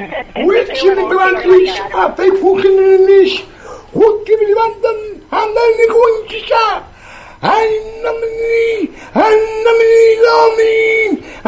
[0.00, 3.32] Hvilken brand lys har fej fuken i nis?
[3.92, 5.00] Hukke vil vanden,
[6.30, 6.72] i sig.
[7.48, 8.14] Hænder
[9.20, 10.70] hænder min lomme,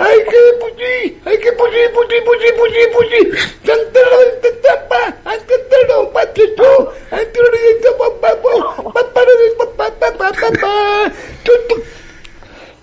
[0.00, 1.20] ¡Ay, qué puti!
[1.24, 3.20] ¡Ay, qué puti, puti, puti, puti, puti!
[3.66, 5.14] ¡Tantero de tapa!
[5.24, 6.94] ¡Antero, patito!
[7.10, 8.92] ¡Antero de tapa, papo!
[8.92, 11.12] ¡Papá de papá, papá, papá!
[11.42, 11.82] ¡Tutu!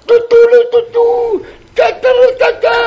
[0.06, 0.38] ¡Tutu,
[0.72, 1.46] tutu!
[1.74, 2.86] ¡Tataro, tata!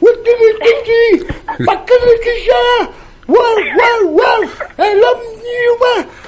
[0.00, 1.26] ¡Último titi!
[1.64, 2.90] ¡Pacare que ya!
[3.28, 4.42] ¡Wow, wow, wow!
[4.78, 6.27] ¡I love you, ma!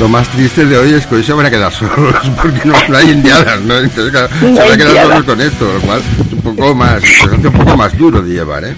[0.00, 2.74] Lo más triste de hoy es que hoy se van a quedar solos porque no,
[2.96, 3.78] hay indianas, ¿no?
[3.78, 7.02] Entonces, claro, se van a quedar solos con esto, lo cual es un poco más,
[7.02, 8.74] se un poco más duro de llevar, ¿eh?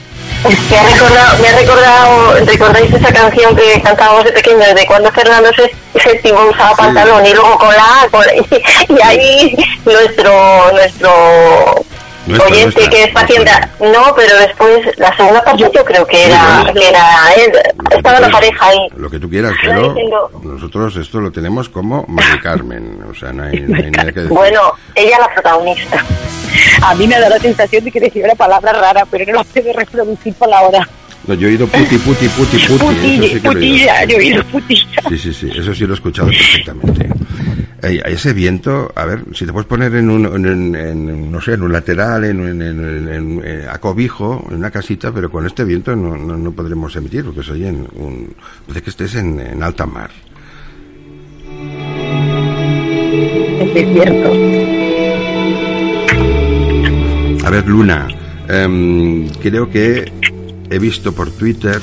[0.71, 5.11] Me ha recordado, me ha recordado, ¿recordáis esa canción que cantábamos de pequeños de cuando
[5.11, 6.75] Fernando VII usaba Sí.
[6.77, 11.85] pantalón y luego con la con la- y, ahí nuestro, nuestro
[12.27, 13.51] Nuestra, oyente nuestra, que es paciente,
[13.81, 16.81] no, pero después la segunda parte yo creo que era, bueno.
[16.81, 17.05] que era
[17.37, 17.53] él,
[17.97, 18.79] estaba la pareja ahí.
[18.97, 19.95] Lo que tú quieras, pero
[20.43, 24.21] nosotros esto lo tenemos como Mari Carmen, o sea, no hay, no hay nada que
[24.21, 24.37] decir.
[24.37, 24.61] Bueno,
[24.95, 26.05] ella la protagonista.
[26.83, 29.45] A mí me da la sensación de que decía una palabra rara, pero no la
[29.45, 30.89] puedo reproducir por la hora.
[31.27, 33.71] No, yo he oído puti, puti, puti, puti, eso Putilla, sí que lo he oído.
[33.77, 35.03] putilla, yo he oído putilla.
[35.09, 37.09] Sí, sí, sí, eso sí lo he escuchado perfectamente.
[37.83, 41.63] Ese viento, a ver, si te puedes poner en un, en, en- no sé, en
[41.63, 45.63] un lateral, en, en, en- en- en- a cobijo, en una casita, pero con este
[45.65, 48.35] viento no, no, no podremos emitir, porque soy en un,
[48.67, 50.11] parece que estés en, en alta mar.
[53.75, 54.33] Es cierto.
[57.47, 58.09] A ver, Luna,
[58.49, 60.11] em, creo que
[60.71, 61.79] he visto por Twitter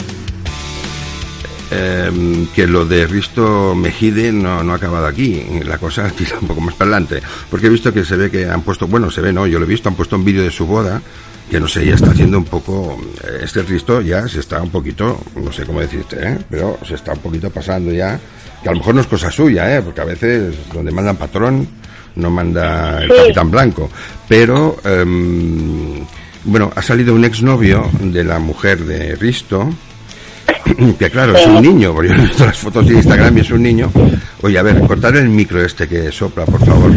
[1.73, 5.43] em, que lo de Risto Mejide no, no ha acabado aquí.
[5.65, 7.21] La cosa tira un poco más para adelante.
[7.49, 9.65] Porque he visto que se ve que han puesto, bueno, se ve, no, yo lo
[9.65, 11.01] he visto, han puesto un vídeo de su boda,
[11.49, 12.99] que no sé, ya está haciendo un poco,
[13.41, 16.37] este Risto ya se está un poquito, no sé cómo decirte, ¿eh?
[16.49, 18.19] pero se está un poquito pasando ya,
[18.63, 19.81] que a lo mejor no es cosa suya, ¿eh?
[19.81, 21.67] porque a veces donde mandan patrón
[22.15, 23.15] no manda el Sí.
[23.17, 23.89] capitán blanco,
[24.27, 26.05] pero em,
[26.45, 29.69] bueno, ha salido un exnovio de la mujer de Risto,
[30.99, 33.51] que claro, es un niño, porque yo he visto las fotos de Instagram y es
[33.51, 33.91] un niño.
[34.41, 36.91] Oye, a ver, cortar el micro este que sopla, por favor.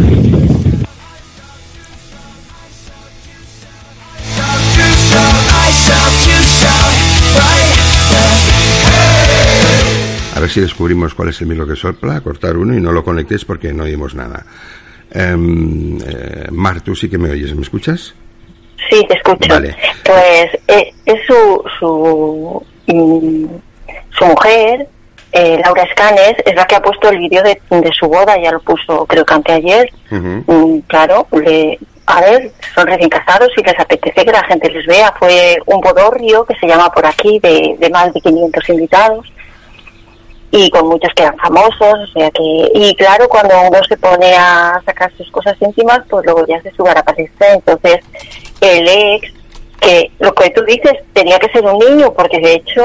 [10.34, 13.02] A ver si descubrimos cuál es el micro que sopla, cortar uno y no lo
[13.02, 14.44] conectéis porque no oímos nada.
[15.10, 18.14] Em, eh, Mar, tú sí que me oyes, ¿me escuchas?
[18.90, 19.48] Sí, te escucho.
[19.48, 19.74] Vale.
[20.04, 23.46] Pues eh, es su, su, mm,
[24.10, 24.88] su mujer,
[25.32, 28.52] eh, Laura Escanes, es la que ha puesto el vídeo de, de su boda, ya
[28.52, 29.90] lo puso creo que anteayer.
[30.10, 34.86] Mm, claro, le, a ver, son recién casados y les apetece que la gente les
[34.86, 35.12] vea.
[35.18, 39.26] Fue un bodorrio que se llama por aquí, de, de más de 500 invitados
[40.50, 44.32] y con muchos que eran famosos, o sea que, y claro, cuando uno se pone
[44.34, 47.98] a sacar sus cosas íntimas, pues luego ya se sube a la palestra, entonces
[48.60, 49.32] el ex,
[49.80, 52.82] que lo que tú dices, tenía que ser un niño, porque de hecho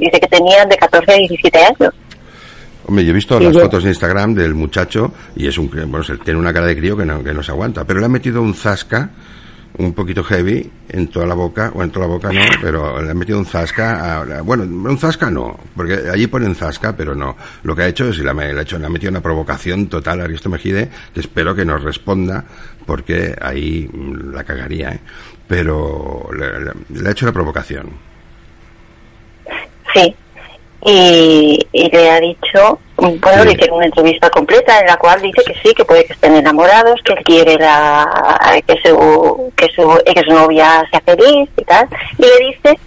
[0.00, 1.94] dice que tenían de 14 a 17 años.
[2.86, 5.68] Hombre, yo he visto Sí, las yo- fotos de Instagram del muchacho y es un,
[5.70, 8.08] bueno, tiene una cara de crío que no, que no se aguanta, pero le ha
[8.08, 9.10] metido un zasca
[9.76, 13.10] un poquito heavy en toda la boca, o en toda la boca no, pero le
[13.10, 17.36] ha metido un zasca, a- bueno, un zasca no, porque allí ponen zasca, pero no.
[17.62, 19.86] Lo que ha hecho es, le ha, le ha hecho, le ha metido una provocación
[19.88, 22.42] total a Aristo Mejide, que espero que nos responda,
[22.86, 25.00] porque ahí mm, la cagaría, ¿eh?
[25.48, 27.90] Pero le, le- le ha hecho la provocación.
[29.94, 30.14] Sí.
[30.84, 33.48] Y, y le ha dicho, bueno, Sí.
[33.48, 36.36] le hicieron una entrevista completa en la cual dice que sí, que puede que estén
[36.36, 41.64] enamorados, que él quiere la, que, su, que, su, que su novia sea feliz y
[41.64, 41.88] tal.
[42.18, 42.78] Y le dice,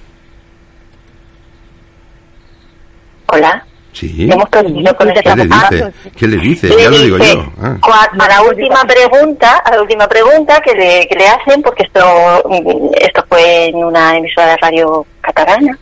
[3.27, 4.29] hola, Sí.
[4.31, 5.93] Hemos coincidido con ese ¿Qué le dice?
[6.17, 6.67] ¿Qué le dice?
[6.69, 7.45] Le Ya lo digo yo.
[7.61, 7.77] Ah.
[8.17, 11.99] a la última pregunta, a la última pregunta que le, que le hacen, porque esto,
[12.45, 15.77] mm, esto fue en una emisora de radio catalana,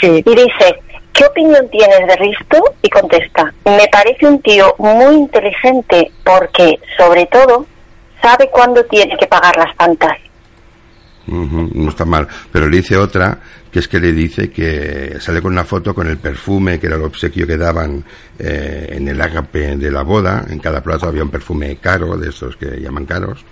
[0.00, 0.22] Sí.
[0.24, 0.80] y dice,
[1.12, 2.74] ¿qué opinión tienes de Risto?
[2.80, 7.66] Y contesta, me parece un tío muy inteligente porque, sobre todo,
[8.22, 10.16] sabe cuándo tiene que pagar las tantas.
[11.28, 12.26] Ujú, no está mal.
[12.50, 13.38] Pero le dice otra,
[13.72, 16.96] que es que le dice que sale con una foto con el perfume, que era
[16.96, 18.04] el obsequio que daban
[18.38, 20.44] eh, en el ágape de la boda.
[20.50, 23.42] En cada plato había un perfume caro, de esos que llaman caros.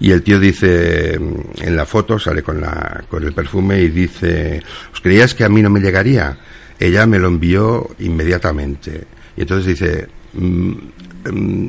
[0.00, 3.90] Y el tío dice, mm, en la foto sale con, la, con el perfume y
[3.90, 6.38] dice, ¿os creíais que a mí no me llegaría?
[6.78, 9.04] Ella me lo envió inmediatamente.
[9.36, 10.72] Y entonces dice, mm,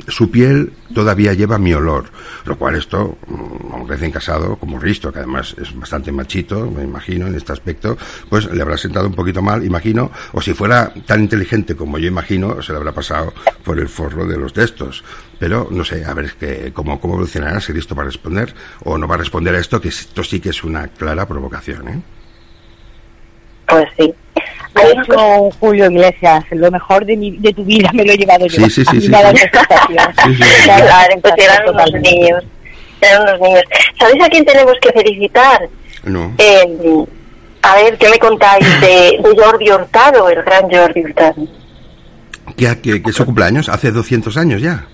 [0.07, 2.05] su piel todavía lleva mi olor.
[2.45, 6.69] Lo cual esto, mm, a un recién casado como Risto, que además es bastante machito,
[6.69, 7.97] me imagino, en este aspecto,
[8.29, 12.07] pues le habrá sentado un poquito mal, imagino, o si fuera tan inteligente como yo
[12.07, 13.33] imagino, se le habrá pasado
[13.63, 15.03] por el forro de los de estos.
[15.39, 18.97] Pero no sé, a ver que, cómo, cómo evolucionará, si Risto va a responder o
[18.97, 22.01] no va a responder a esto, que esto sí que es una clara provocación, ¿eh?
[23.67, 24.13] Pues sí.
[24.75, 28.47] Ha un Julio Iglesias, lo mejor de, mi, de tu vida me lo he llevado
[28.47, 28.65] yo.
[28.65, 30.63] Sí, sí, sí, A mí sí, sí.
[30.63, 32.43] Claro, pues eran unos niños.
[33.01, 33.63] Eran unos niños.
[33.99, 35.69] ¿Sabéis a quién tenemos que felicitar?
[36.03, 36.33] No.
[36.37, 37.05] Eh,
[37.61, 41.47] a ver, ¿qué me contáis de, de Jordi Hurtado, el gran Jordi Hurtado?
[42.57, 43.69] ¿Que, que, que es su cumpleaños?
[43.69, 44.85] Hace 200 años ya.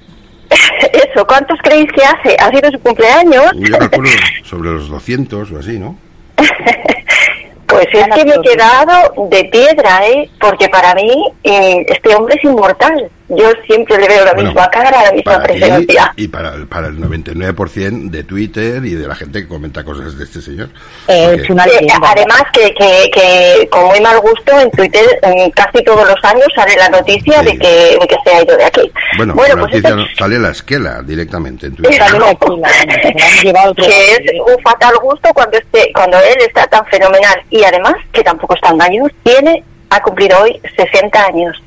[0.50, 2.36] Eso, ¿cuántos creéis que hace?
[2.40, 3.52] ¿Ha sido su cumpleaños?
[3.56, 4.10] Yo calculo
[4.44, 5.98] sobre los 200 o así, ¿no?
[7.80, 10.30] Pues es que me he quedado de piedra, ¿eh?
[10.38, 13.10] Porque para mí eh, este hombre es inmortal.
[13.30, 16.14] Yo siempre le veo la Bueno, misma cara, la misma ti presencia.
[16.16, 20.18] y para, el- para el 99% de Twitter y de la gente que comenta cosas
[20.18, 20.70] de este señor.
[21.08, 22.12] Eh, Porque- es una Eh, leyenda.
[22.12, 25.06] además que, que, que con muy mal gusto en Twitter
[25.56, 27.46] casi todos los años sale la noticia Sí.
[27.46, 28.92] de, que, de que se ha ido de aquí.
[29.18, 32.00] Bueno, bueno la pues noticia este- sale la esquela directamente en Twitter.
[33.78, 38.24] Que es un fatal gusto cuando esté, cuando él está tan fenomenal y además que
[38.24, 41.62] tampoco es tan mayor, tiene, ha cumplido hoy 60 años.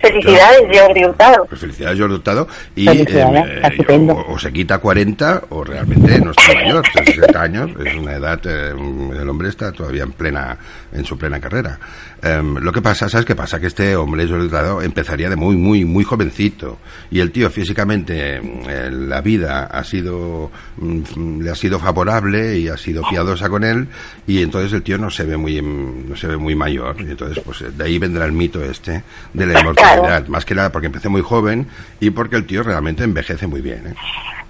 [0.00, 1.46] Felicidades, Jordi Hurtado.
[1.46, 2.48] Pues felicidades, Jordi Hurtado.
[2.76, 6.84] Y Felicidades, eh, eh, o, o se quita 40 o realmente no está mayor.
[6.86, 10.56] O sea, 60 años es una edad, eh, el hombre está todavía en plena,
[10.92, 11.78] en su plena carrera.
[12.22, 13.60] Em, lo que pasa, ¿sabes qué pasa?
[13.60, 16.78] Que este hombre, Jordi Hurtado, empezaría de muy, muy, muy jovencito.
[17.10, 22.68] Y el tío físicamente, eh, la vida ha sido, mm, le ha sido favorable y
[22.68, 23.88] ha sido piadosa con él.
[24.26, 26.96] Y entonces el tío no se ve muy, no se ve muy mayor.
[27.00, 29.87] Y entonces, pues de ahí vendrá el mito este de la inmortalidad.
[30.28, 31.66] Más que nada porque empecé muy joven
[32.00, 33.86] y porque el tío realmente envejece muy bien.
[33.88, 33.94] ¿eh?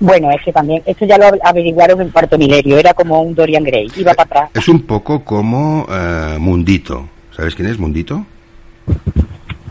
[0.01, 3.65] Bueno, es que también, esto ya lo averiguaron en cuarto milenio, era como un Dorian
[3.65, 4.51] Gray, iba para atrás.
[4.55, 7.09] Es un poco como eh, Mundito.
[7.37, 8.25] ¿Sabes quién es Mundito?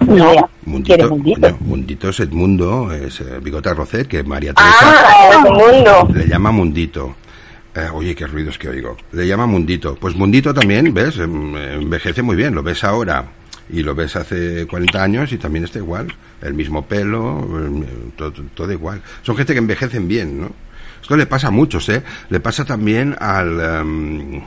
[0.01, 1.57] No, ¿quién Mundito, es Mundito?
[1.61, 6.07] Mundito es Edmundo, es eh, Bigota Rocet, que María Teresa Ah, es un mundo.
[6.13, 7.15] le llama Mundito.
[7.75, 8.95] Eh, oye, qué ruidos que oigo.
[9.11, 9.95] Le llama Mundito.
[9.95, 11.17] Pues Mundito también, ¿ves?
[11.19, 12.55] Em, Envejece muy bien.
[12.55, 13.23] Lo ves ahora
[13.69, 16.07] y lo ves hace 40 años y también está igual.
[16.41, 17.47] El mismo pelo,
[18.15, 19.01] todo, todo igual.
[19.23, 20.51] Son gente que envejecen bien, ¿no?
[21.01, 22.03] Esto le pasa a muchos, ¿eh?
[22.29, 23.59] Le pasa también al...
[23.59, 24.41] em,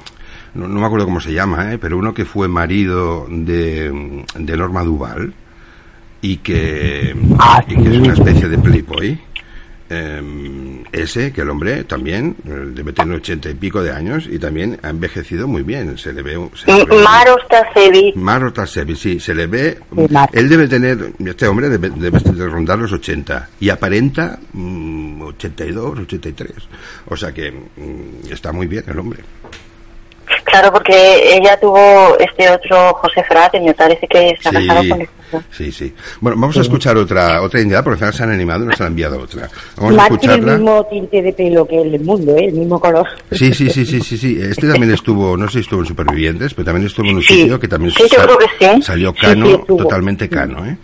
[0.55, 1.79] no, no me acuerdo cómo se llama, ¿eh?
[1.79, 5.33] Pero uno que fue marido de, de Norma Duval
[6.23, 9.19] y que, Ah, y que es una especie de playboy.
[9.91, 14.39] Em, ese, que el hombre también eh, debe tener ochenta y pico de años y
[14.39, 15.99] también ha envejecido muy bien.
[15.99, 16.49] Se le ve.
[16.55, 18.13] Se le ve M- Maros Tasevi.
[18.17, 19.79] Maro Tasevi, sí, se le ve.
[20.11, 20.31] Maro.
[20.33, 21.13] Él debe tener.
[21.25, 26.51] Este hombre debe, debe de rondar los 80 y aparenta mm, 82, 83.
[27.07, 29.21] O sea que mm, está muy bien el hombre.
[30.51, 34.89] Claro, porque ella tuvo este otro José Frate, me parece que se ha Sí, casado
[34.89, 35.39] con este.
[35.53, 35.95] sí, sí.
[36.21, 38.81] Bueno, vamos a escuchar otra otra idea porque al final se han animado y nos
[38.81, 39.49] han enviado otra.
[39.77, 40.53] Vamos a tiene el escucharla.
[40.57, 42.47] mismo tinte de pelo que el mundo, ¿eh?
[42.47, 43.07] el mismo color.
[43.31, 44.39] Sí, sí, sí, sí, sí, sí.
[44.41, 47.43] Este también estuvo, no sé si estuvo en Supervivientes, pero también estuvo en un Sí.
[47.43, 48.83] sitio que también Sí, yo sal- creo que sí.
[48.83, 50.77] salió cano, totalmente cano, ¿eh?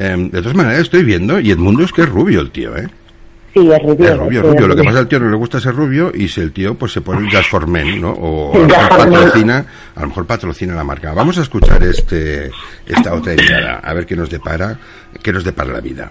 [0.00, 2.88] Em, de todas maneras, estoy viendo, y Edmundo es que es rubio el tío, ¿eh?
[3.52, 4.08] Sí, es rubio.
[4.08, 4.66] Es rubio, rubio.
[4.66, 6.52] Lo que pasa es que al tío no le gusta ser rubio y si el
[6.52, 8.10] tío pues se pone el Jazz for Men, ¿no?
[8.10, 11.12] O a lo mejor patrocina, a lo mejor patrocina la marca.
[11.12, 12.50] Vamos a escuchar este
[12.86, 14.78] esta otra idea, a ver qué nos depara,
[15.22, 16.10] qué nos depara la vida.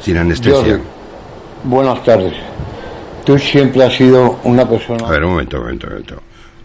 [0.00, 0.78] Sin anestesia.
[1.64, 2.34] Buenas tardes.
[3.24, 5.06] Tú siempre has sido una persona...
[5.06, 6.22] A ver, un momento, un momento, un momento.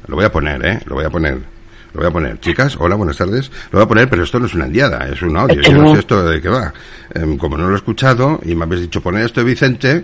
[0.07, 0.79] Lo voy a poner, ¿eh?
[0.85, 1.52] Lo voy a poner.
[1.93, 2.39] Lo voy a poner.
[2.39, 3.51] Chicas, hola, buenas tardes.
[3.71, 5.61] Lo voy a poner, pero esto no es una endiada, es un audio.
[5.61, 6.73] Yo no sé esto de qué va.
[7.13, 10.03] Em, como no lo he escuchado y me habéis dicho poner esto, Vicente,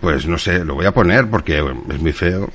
[0.00, 2.50] pues no sé, lo voy a poner porque bueno, es muy feo.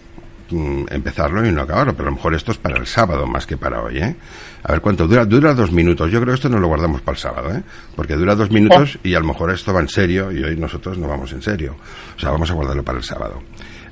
[0.50, 3.48] mm, empezarlo y no acabarlo, pero a lo mejor esto es para el sábado más
[3.48, 4.16] que para hoy, ¿eh?
[4.64, 5.26] A ver cuánto dura.
[5.26, 6.12] Dura dos minutos.
[6.12, 7.64] Yo creo que esto no lo guardamos para el sábado, ¿eh?
[7.96, 10.98] Porque dura dos minutos y a lo mejor esto va en serio y hoy nosotros
[10.98, 11.76] no vamos en serio.
[12.16, 13.42] O sea, vamos a guardarlo para el sábado.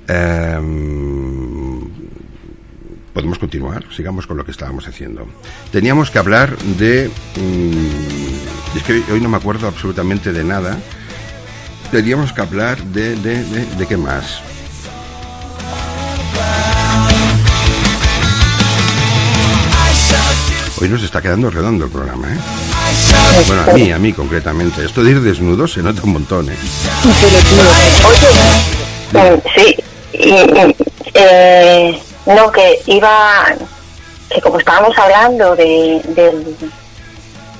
[0.08, 1.71] Em,
[3.14, 5.28] podemos continuar, sigamos con lo que estábamos haciendo.
[5.72, 7.10] Teníamos que hablar de...
[7.36, 10.78] mm, es que hoy no me acuerdo absolutamente de nada.
[11.92, 13.16] Teníamos que hablar de...
[13.18, 14.42] ¿De, de, de qué más?
[20.80, 22.38] Hoy nos está quedando redondo el programa, ¿eh?
[23.46, 24.84] Bueno, a mí, a mí concretamente.
[24.84, 26.56] Esto de ir desnudo se nota un montón, ¿eh?
[29.56, 29.76] Sí,
[30.14, 30.76] y, y,
[31.14, 33.46] eh, no, que iba,
[34.30, 36.56] que como estábamos hablando de, del-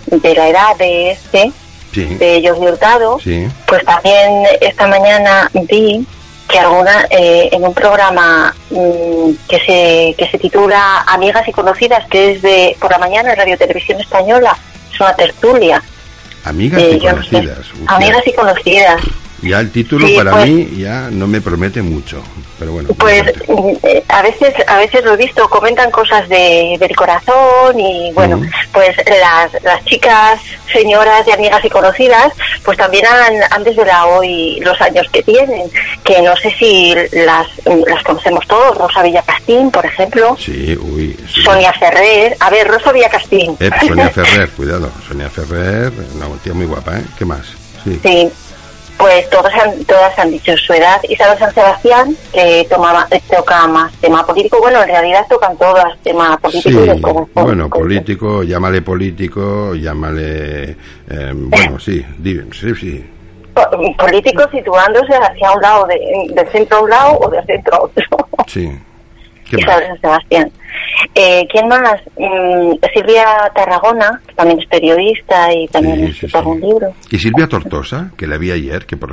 [0.08, 1.52] de la edad de este,
[1.94, 3.48] Sí, de Jordi Hurtado, sí.
[3.68, 6.06] pues también esta mañana vi
[6.48, 12.06] que alguna eh, en un programa mm, que se que se titula Amigas y Conocidas,
[12.08, 14.58] que es de por la mañana en Radio Televisión Española,
[14.94, 15.84] es una tertulia.
[16.46, 17.60] Amigas eh, y yo no sé, conocidas.
[17.88, 19.02] Amigas y Conocidas.
[19.42, 22.22] Ya el título Sí, para pues- mí ya no me promete mucho.
[22.60, 22.90] Pero bueno.
[23.00, 23.24] Pues
[23.84, 28.40] eh, a veces a veces lo he visto, comentan cosas de, del corazón y bueno,
[28.72, 30.40] pues las, las chicas,
[30.72, 32.32] señoras y amigas y conocidas,
[32.64, 35.72] pues también han, han desvelado hoy los años que tienen,
[36.04, 37.48] que no sé si las,
[37.88, 41.18] las conocemos todos, Rosa Villacastín, por ejemplo, Sí, uy.
[41.34, 41.42] sí.
[41.42, 43.58] Sonia Ferrer, a ver, Rosa Villacastín.
[43.60, 44.92] Eh, Sonia Ferrer, cuidado.
[45.08, 47.04] Sonia Ferrer, una tía muy guapa, ¿eh?
[47.18, 47.42] ¿Qué más?
[47.84, 48.00] Sí.
[48.04, 48.30] Sí,
[49.02, 51.02] pues todas han, todas han dicho su edad.
[51.10, 52.66] Isabel San Sebastián, eh,
[53.30, 54.60] toca más tema político.
[54.62, 57.30] Bueno, en realidad tocan todas tema político Sí, y corazón.
[57.34, 60.72] bueno, político, llámale político, llámale...
[61.10, 62.06] eh, bueno, sí,
[62.52, 63.10] sí, sí.
[63.54, 66.00] Po- Político situándose hacia un lado, de,
[66.34, 68.04] del centro a un lado o del centro a otro.
[68.48, 68.72] Sí.
[69.50, 69.64] ¿Qué más?
[69.66, 70.52] Isabel San Sebastián.
[71.16, 71.96] Eh, ¿Quién más?
[72.18, 76.94] Mm, Silvia Tarragona, que también es periodista y también Sí, ha sí, algún libro.
[77.10, 79.12] Y Silvia Tortosa, que la vi ayer, que por,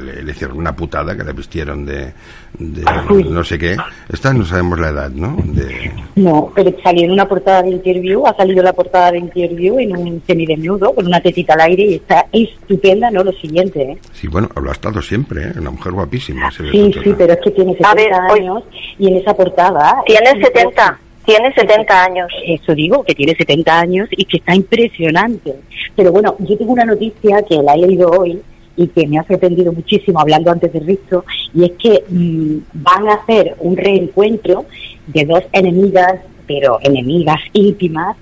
[0.00, 2.12] le, le hicieron una putada, que la vistieron de,
[2.58, 2.82] de
[3.28, 3.76] no sé qué.
[4.12, 5.36] Esta no sabemos la edad, ¿no?
[5.44, 9.78] De, No, pero salió en una portada de interview, ha salido la portada de interview
[9.78, 13.22] en un semidesnudo con una tetita al aire y está estupenda, ¿no?
[13.24, 13.98] Lo siguiente, ¿eh?
[14.12, 15.52] sí, bueno, lo ha estado siempre, ¿eh?
[15.58, 16.50] Una mujer guapísima.
[16.50, 17.04] Silvia Sí, Tortosa.
[17.04, 18.62] sí, pero es que tiene 70 A ver, hoy- años
[18.98, 19.94] y en esa portada...
[20.06, 20.79] Tiene es 70,
[21.24, 22.28] tiene 70 años.
[22.44, 25.54] Eso digo, que tiene 70 años y que está impresionante.
[25.96, 28.40] Pero bueno, yo tengo una noticia que la he leído hoy
[28.76, 33.08] y que me ha sorprendido muchísimo hablando antes de Risto, y es que mm, van
[33.08, 34.64] a hacer un reencuentro
[35.08, 36.14] de dos enemigas,
[36.46, 38.16] pero enemigas íntimas,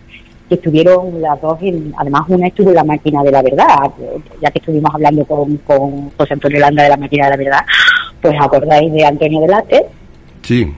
[0.48, 3.90] que estuvieron las dos, en, además una estuvo en la máquina de la verdad,
[4.42, 7.66] ya que estuvimos hablando con, con José Antonio Landa de la máquina de la verdad,
[8.20, 9.86] pues acordáis de Antonio Delate,
[10.42, 10.72] Sí,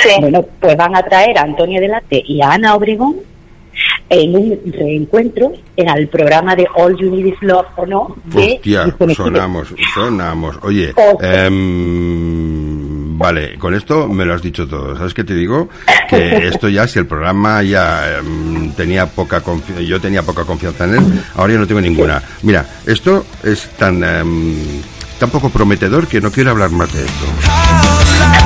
[0.00, 0.08] Sí.
[0.20, 3.16] bueno, pues van a traer a Antonio Delate y a Ana Obregón
[4.08, 8.54] en un reencuentro en el programa de All You Need Is Love o no de
[8.56, 10.58] Hostia, sonamos, sonamos.
[10.62, 14.96] Oye, em, vale, con esto me lo has dicho todo.
[14.96, 15.68] ¿Sabes qué te digo?
[16.08, 20.84] Que esto ya, si el programa ya em, tenía poca confianza, yo tenía poca confianza
[20.84, 22.22] en él, ahora ya no tengo ninguna.
[22.42, 24.82] Mira, esto es tan, em,
[25.18, 28.01] tan poco prometedor que no quiero hablar más de esto.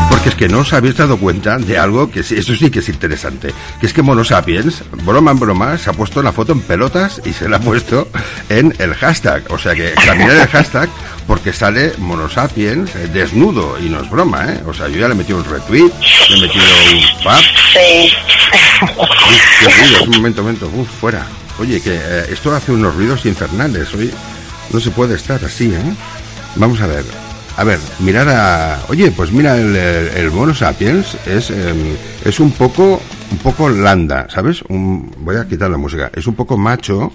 [0.08, 2.88] Porque es que no os habéis dado cuenta de algo que eso sí que es
[2.88, 3.52] interesante.
[3.80, 7.20] Que es que Mono Sapiens, broma en broma, se ha puesto la foto en pelotas
[7.24, 8.08] y se la ha puesto
[8.48, 9.44] en el hashtag.
[9.50, 10.88] O sea que examinar el hashtag
[11.26, 14.60] porque sale Mono Sapiens eh, desnudo y no es broma, ¿eh?
[14.66, 15.90] O sea, yo ya le he metido un retweet,
[16.30, 17.42] le he metido un pap.
[17.72, 18.12] Sí.
[18.96, 19.08] Uf,
[19.60, 21.26] qué ruidos, un momento, un momento, uf, fuera.
[21.58, 23.92] Oye, que eh, esto hace unos ruidos infernales.
[23.94, 24.12] Hoy
[24.70, 25.94] no se puede estar así, ¿eh?
[26.54, 27.25] Vamos a ver.
[27.56, 28.78] A ver, mirar a...
[28.88, 33.00] Oye, pues mira, el, el, el Mono Sapiens es, em, es un poco,
[33.30, 34.62] un poco landa, ¿sabes?
[34.68, 36.10] Un, voy a quitar la música.
[36.14, 37.12] Es un poco macho,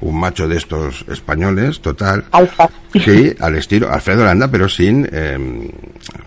[0.00, 2.24] un macho de estos españoles, total.
[2.32, 2.68] Alfa.
[2.92, 5.08] Sí, al estilo Alfredo Landa, pero sin...
[5.12, 5.70] eh,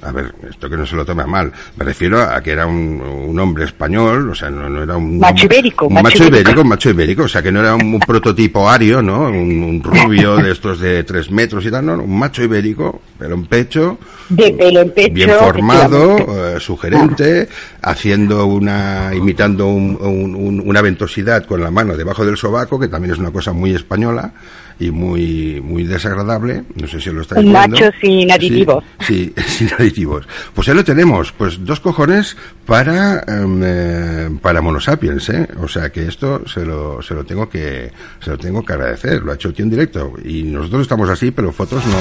[0.02, 1.52] a ver, esto que no se lo tome a mal.
[1.78, 5.20] Me refiero a que era un, un hombre español, o sea, no, no era un...
[5.20, 6.40] Macho ibérico, Un macho macho ibérico.
[6.50, 9.24] ibérico, macho ibérico, o sea, que no era un, un prototipo ario, ¿no?
[9.30, 13.36] Un, un rubio de estos de tres metros y tal, no, un macho ibérico, pero
[13.36, 13.98] en pecho,
[14.30, 15.14] De pelo en pecho.
[15.14, 16.18] bien formado,
[16.56, 17.48] eh, sugerente,
[17.82, 22.88] haciendo una, imitando un- un- un- una ventosidad con la mano debajo del sobaco, que
[22.88, 24.34] también es una cosa muy española
[24.80, 26.64] y muy, muy desagradable.
[26.76, 27.70] No sé si lo estáis Un viendo.
[27.70, 28.84] macho sin aditivos.
[29.00, 30.28] Sí, sí, sin aditivos.
[30.54, 35.48] Pues ahí lo tenemos, pues dos cojones para, em, eh, para Monosapiens, ¿eh?
[35.62, 37.92] O sea que esto se lo, se lo tengo que,
[38.24, 39.24] se lo tengo que agradecer.
[39.24, 40.14] Lo ha hecho tío en directo.
[40.24, 41.98] Y nosotros estamos así, pero fotos no,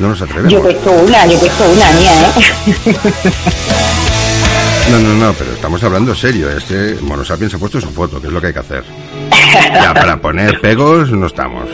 [0.00, 0.52] no nos atrevemos.
[0.52, 2.94] Yo he puesto una, yo he puesto una mía, ¿eh?
[4.90, 6.50] No, no, no, pero estamos hablando serio.
[6.50, 8.84] Este Mono Sapiens ha puesto su foto, que es lo que hay que hacer.
[9.72, 11.68] Ya, para poner pegos no estamos.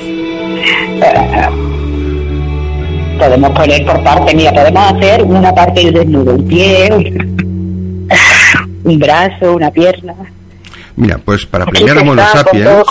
[3.19, 6.89] Podemos poner por parte, mira, podemos hacer una parte del desnudo, un pie,
[8.85, 10.15] un brazo, una pierna.
[11.01, 12.85] Mira, pues para premiar a con Sapiens,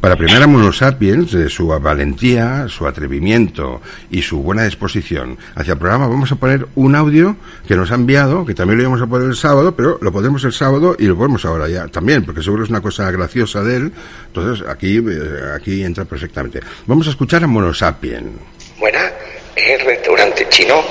[0.00, 3.80] para premiar a Mono Sapiens de su valentía, su atrevimiento
[4.10, 7.36] y su buena disposición hacia el programa, vamos a poner un audio
[7.68, 10.42] que nos ha enviado, que también lo íbamos a poner el sábado, pero lo podemos
[10.42, 13.76] el sábado y lo ponemos ahora ya también, porque seguro es una cosa graciosa de
[13.76, 13.92] él.
[14.26, 16.60] Entonces aquí, eh, aquí entra perfectamente.
[16.86, 18.32] Vamos a escuchar a Mono Sapiens.
[18.80, 20.84] Buena, ¿es el restaurante chino?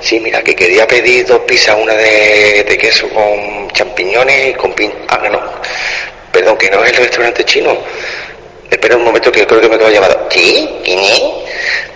[0.00, 4.72] Sí, mira, que quería pedir dos pizzas, una de, de queso con champiñones y con
[4.72, 4.92] pin...
[5.08, 5.40] Ah, no.
[6.32, 7.76] Perdón, que no es el restaurante chino.
[8.70, 10.28] Espera un momento que creo que me acabo llamado.
[10.30, 10.68] ¿Sí?
[10.84, 11.22] ¿Quién es?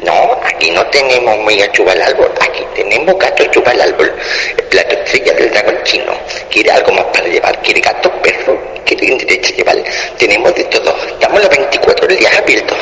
[0.01, 2.33] No, aquí no tenemos mega chupa al árbol.
[2.41, 4.13] Aquí tenemos gato chupa al árbol.
[4.57, 6.13] El plato estrella del dragón chino.
[6.51, 7.61] ¿Quiere algo más para llevar?
[7.63, 8.59] ¿Quiere gato, perro?
[8.87, 9.77] ¿Quiere derecha llevar?
[10.19, 10.97] Tenemos de todo.
[11.07, 12.79] Estamos los 24 días abiertos.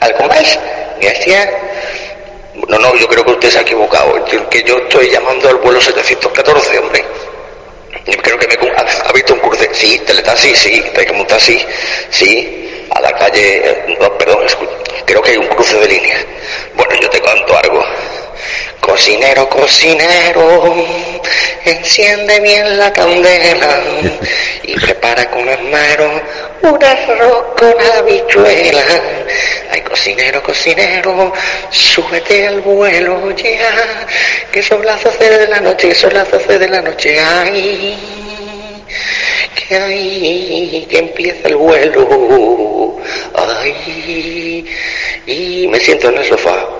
[0.00, 0.58] ¿Algo más?
[1.00, 1.48] Gracias.
[2.68, 4.24] No, no, yo creo que usted se ha equivocado.
[4.24, 7.04] Que yo estoy llamando al vuelo 714, hombre.
[8.06, 9.68] Yo creo que me ha, visto un cruce.
[9.72, 11.60] Sí, teletaxi, sí, hay que montar, sí,
[12.10, 12.86] sí.
[12.90, 14.44] A la calle, eh, no, perdón,
[15.04, 16.24] creo que hay un cruce de línea.
[16.74, 17.84] Bueno, yo te cuento algo.
[18.80, 20.86] Cocinero, cocinero,
[21.64, 23.80] enciende bien la candela
[24.62, 26.20] y prepara con esmero
[26.62, 28.82] un arroz con habichuela.
[29.70, 31.32] Ay, cocinero, cocinero,
[31.70, 34.06] súbete al vuelo ya,
[34.52, 37.18] que son las 12 de la noche, que son las 12 de la noche.
[37.20, 37.98] Ay,
[39.54, 42.96] que ay, que empieza el vuelo.
[43.34, 44.66] Ay,
[45.26, 46.79] y me siento en el sofá.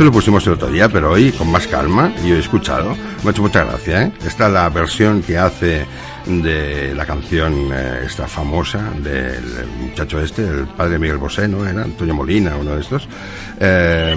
[0.00, 3.28] esto lo pusimos el otro día, pero hoy con más calma, y he escuchado, me
[3.28, 4.12] ha hecho mucha gracia, ¿eh?
[4.26, 5.84] Esta es la versión que hace
[6.24, 9.44] de la canción eh, esta famosa del
[9.78, 11.68] muchacho este, el padre Miguel Bosé, ¿no?
[11.68, 13.06] Era Antonio Molina, uno de estos.
[13.60, 14.16] Eh,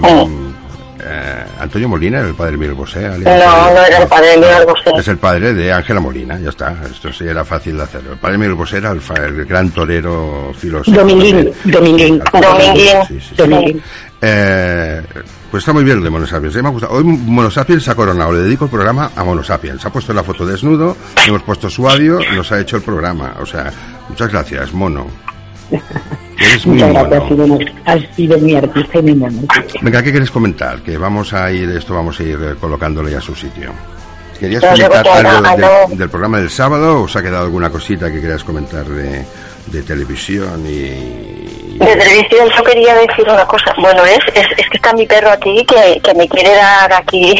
[1.06, 3.06] eh, Antonio Molina el padre Miguel Bosé.
[3.06, 4.90] No, no era el padre Miguel Bosé.
[4.96, 6.74] Es el padre de Ángela Molina, ya está.
[6.90, 8.12] Esto sí era fácil de hacerlo.
[8.12, 10.96] El padre Miguel Bosé era el, el gran torero filósofo.
[10.96, 12.22] Dominguín, Dominguín.
[12.32, 12.86] Dominguín.
[13.06, 13.34] Sí, sí, sí.
[13.36, 13.82] Dominguín.
[14.26, 15.02] Eh,
[15.50, 16.54] pues está muy bien lo de Monosapiens.
[16.54, 16.92] A mí me ha gustado.
[16.94, 18.32] Hoy Monosapiens se ha coronado.
[18.32, 19.84] Le dedico el programa a Monosapiens.
[19.84, 20.96] Ha puesto la foto desnudo,
[21.26, 23.34] hemos puesto su audio, nos ha hecho el programa.
[23.40, 23.70] O sea,
[24.08, 25.06] muchas gracias, Mono.
[26.38, 27.58] Eres muy Muchas gracias, mono.
[27.58, 29.42] sido, ha sido mi artista y mi mono.
[29.82, 30.80] Venga, ¿qué quieres comentar?
[30.80, 33.70] Que vamos a ir, esto vamos a ir eh, colocándole a su sitio.
[34.40, 38.20] ¿Querías comentar algo de- del programa del sábado o os ha quedado alguna cosita que
[38.20, 39.24] querías comentar de,
[39.66, 41.54] de televisión y...
[41.78, 43.74] De televisión yo quería decir una cosa.
[43.80, 47.34] Bueno, es, es, es que está mi perro aquí que, que me quiere dar aquí,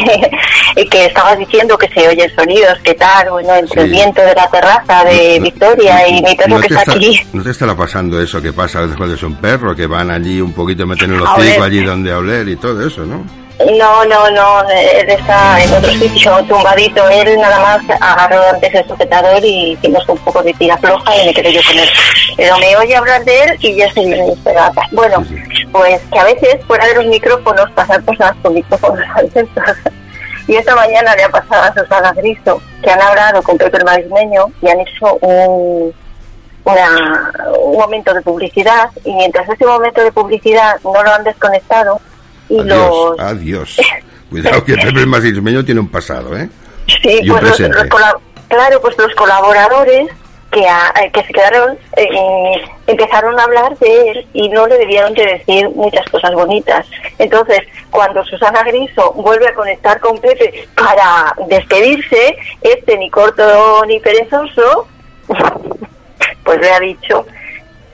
[0.75, 4.35] y que estabas diciendo que se oyen sonidos, que tal, bueno, entre el viento de
[4.35, 7.19] la terraza de Victoria y mi perro no que está aquí.
[7.31, 10.11] ¿No te estará pasando eso que pasa a veces cuando es un perro, que van
[10.11, 13.44] allí un poquito, meten el hocico allí donde a oler y todo eso, ¿no?
[13.77, 17.07] No, no, no, él está en otro sitio tumbadito.
[17.09, 21.25] Él nada más agarró antes el sujetador y hicimos un poco de tira floja y
[21.27, 21.89] me quedé yo con él.
[22.35, 24.71] Pero me oye hablar de él y ya se me espera.
[24.91, 25.23] Bueno,
[25.71, 29.49] pues que a veces fuera de los micrófonos pasan cosas con micrófonos abiertos.
[30.47, 33.83] Y esta mañana le ha pasado a Susana Griso, que han hablado con Pepe el
[33.83, 35.91] Marismeño y han hecho un,
[36.65, 37.31] una-
[37.63, 41.99] un momento de publicidad y mientras ese momento de publicidad no lo han desconectado
[42.49, 43.77] y Adiós, los adiós.
[44.29, 46.49] Cuidado que Pepe Masismeño tiene un pasado, ¿eh?
[46.87, 47.87] Sí, Y un pues los- los
[48.47, 50.07] claro, pues los colaboradores
[50.51, 54.77] que, a- eh, que se quedaron eh, empezaron a hablar de él y no le
[54.77, 56.85] debieron de decir muchas cosas bonitas.
[57.17, 63.99] Entonces, cuando Susana Griso vuelve a conectar con Pepe para despedirse, este ni corto ni
[63.99, 64.87] perezoso,
[66.43, 67.25] pues le ha dicho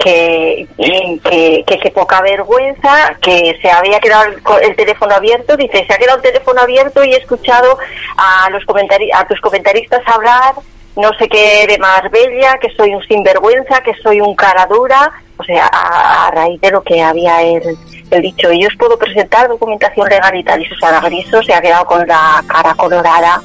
[0.03, 4.25] que, que, que, que poca vergüenza, que se había quedado
[4.61, 7.77] el, teléfono abierto, dice, se ha quedado el teléfono abierto y he escuchado
[8.17, 10.55] a los comentari a tus comentaristas hablar
[10.95, 15.43] no sé qué de Marbella, que soy un sinvergüenza, que soy un cara dura, o
[15.43, 17.77] sea, a, raíz de lo que había él,
[18.11, 21.53] él dicho, y yo os puedo presentar documentación legal y tal, y Susana Griso se
[21.53, 23.41] ha quedado con la cara colorada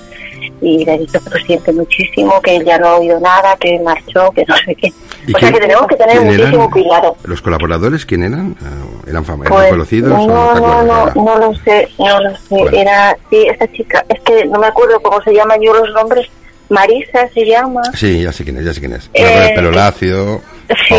[0.61, 4.31] y le que lo siente muchísimo, que él ya no ha oído nada, que marchó,
[4.35, 4.93] que no sé qué.
[5.27, 6.71] ¿Y O sea que tenemos que tener muchísimo eran?
[6.71, 7.17] cuidado.
[7.25, 8.57] ¿Los colaboradores quién eran?
[8.63, 12.45] Ah, ¿Eran, fam- eran Pues, conocidos no, no no, no, lo sé, no lo sé.
[12.51, 12.77] Bueno.
[12.79, 16.27] Era, sí, esta chica, es que no me acuerdo cómo se llaman yo los nombres.
[16.69, 17.81] Marisa se llama.
[17.95, 19.09] Sí, ya sé quién es, ya sé quién es.
[19.15, 20.41] Eh, con el pelo lacio,
[20.89, 20.95] sí.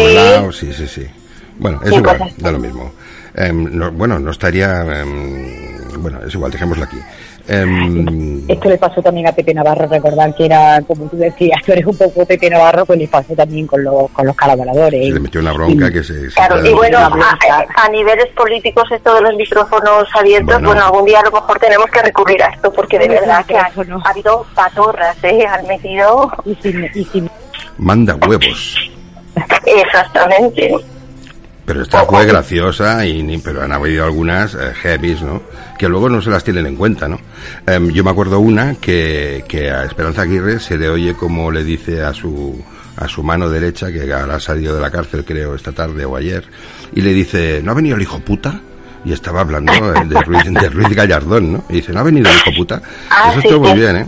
[0.53, 1.07] sí, sí, sí.
[1.57, 2.91] Bueno, es Sí, igual, da lo mismo.
[3.35, 4.81] Em, no- bueno, no estaría...
[5.01, 6.97] em, bueno, es igual, dejémoslo aquí.
[7.47, 11.71] Em, Esto le pasó también a Pepe Navarro, recordar que era, como tú decías, tú
[11.71, 15.07] eres un poco Pepe Navarro, pues le pasó también con los, con los colaboradores.
[15.07, 16.29] se le metió una bronca que se...
[16.29, 20.69] se Claro, y bueno, a, a niveles políticos esto de los micrófonos abiertos, Bueno.
[20.69, 20.85] bueno.
[20.85, 23.57] algún día a lo mejor tenemos que recurrir a esto, porque de Bueno, verdad que
[23.57, 23.71] ha,
[24.03, 25.45] ha habido patorras, ¿eh?
[25.45, 27.29] Han metido Y sin, y sin
[27.77, 28.77] Manda huevos.
[29.65, 30.73] exactamente.
[31.67, 35.41] Pero esta fue graciosa, y pero han habido algunas eh, heavies, ¿no?
[35.77, 37.19] Que luego no se las tienen en cuenta, ¿no?
[37.65, 41.65] Em, yo me acuerdo una que, que a Esperanza Aguirre se le oye como le
[41.65, 42.63] dice a su,
[42.95, 46.15] a su mano derecha, que ahora ha salido de la cárcel, creo, esta tarde o
[46.15, 46.45] ayer,
[46.95, 48.61] y le dice, ¿no ha venido el hijo puta?
[49.03, 51.65] Y estaba hablando eh, de Ruiz, de Ruiz Gallardón, ¿no?
[51.67, 52.81] Y dice, ¿no ha venido el hijo puta?
[53.09, 54.05] Ah, Eso sí, estuvo muy bien, ¿eh?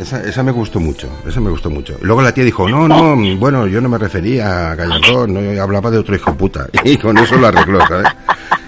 [0.00, 1.98] Esa, esa me gustó mucho, esa me gustó mucho.
[2.00, 5.62] Luego la tía dijo, no, no, bueno, yo no me refería a Gallardón, no, yo
[5.62, 6.66] hablaba de otro hijo puta.
[6.84, 8.08] Y con eso lo arregló, ¿sabes?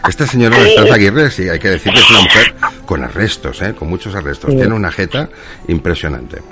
[0.06, 0.68] Esta señora Sí.
[0.68, 2.54] Esperanza Aguirre, sí, hay que decir que es una mujer
[2.84, 3.74] con arrestos, ¿eh?
[3.74, 4.50] Con muchos arrestos.
[4.50, 5.28] Tiene una jeta
[5.68, 6.42] impresionante.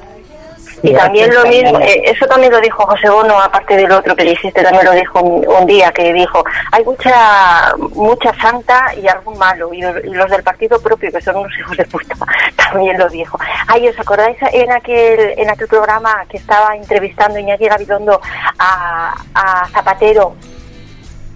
[0.83, 4.24] Y también lo mismo, eh, eso también lo dijo José Bono, aparte del otro que
[4.24, 9.07] le hiciste, también lo dijo un, un día, que dijo, hay mucha mucha santa y
[9.09, 12.14] algún malo, y, y los del partido propio, que son unos hijos de puta,
[12.57, 13.39] también lo dijo.
[13.68, 18.20] Ay, ¿os acordáis en aquel en aquel programa que estaba entrevistando Iñaki Gabilondo
[18.59, 20.35] a, a Zapatero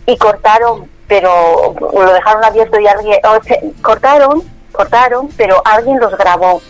[0.06, 3.38] y cortaron, pero lo dejaron abierto y alguien, o
[3.82, 4.42] cortaron,
[4.72, 6.60] cortaron, pero alguien los grabó.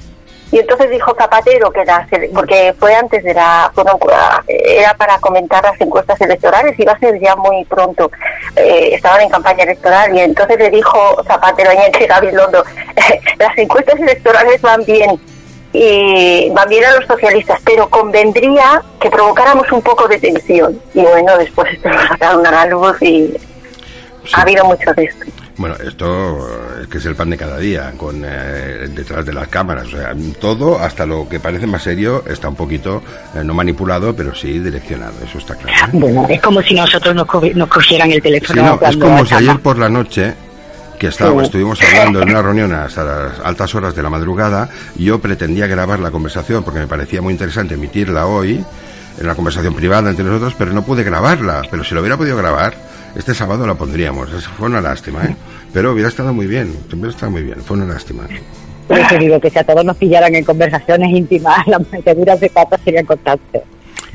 [0.53, 3.99] Y entonces dijo Zapatero que sele- porque fue antes de la bueno,
[4.47, 8.11] era para comentar las encuestas electorales iba a ser ya muy pronto.
[8.55, 12.65] Eh, estaban en campaña electoral y entonces le dijo Zapatero a Gabilondo
[13.39, 15.19] las encuestas electorales van bien
[15.73, 21.03] y van bien a los socialistas pero convendría que provocáramos un poco de tensión y
[21.03, 23.37] bueno después esto lo sacaron a la luz y
[24.35, 25.25] ha habido mucho de esto
[25.57, 26.49] Bueno, esto
[26.83, 29.87] es que es el pan de cada día, con eh, detrás de las cámaras.
[29.87, 33.03] O sea, todo, hasta lo que parece más serio, está un poquito,
[33.37, 35.13] eh, no manipulado, pero sí direccionado.
[35.25, 35.87] Eso está claro.
[35.87, 35.91] ¿eh?
[35.93, 39.25] Bueno, es como si nosotros nos, co- nos cogieran el Sí, teléfono no, es como
[39.25, 40.35] si ayer por la noche
[40.99, 41.47] que estaba, Sí.
[41.47, 46.01] estuvimos hablando en una reunión hasta las altas horas de la madrugada, yo pretendía grabar
[46.01, 48.65] la conversación porque me parecía muy interesante emitirla hoy,
[49.21, 51.63] en la conversación privada entre nosotros, pero no pude grabarla.
[51.71, 52.75] Pero si lo hubiera podido grabar,
[53.15, 54.33] este sábado la pondríamos.
[54.33, 55.37] Eso fue una lástima, ¿eh?
[55.73, 58.27] Pero hubiera estado muy bien, hubiera estado muy bien, fue una lástima.
[58.89, 62.51] Por eso digo que si a todos nos pillaran en conversaciones íntimas, las meteduras de
[62.51, 63.63] patas serían constantes.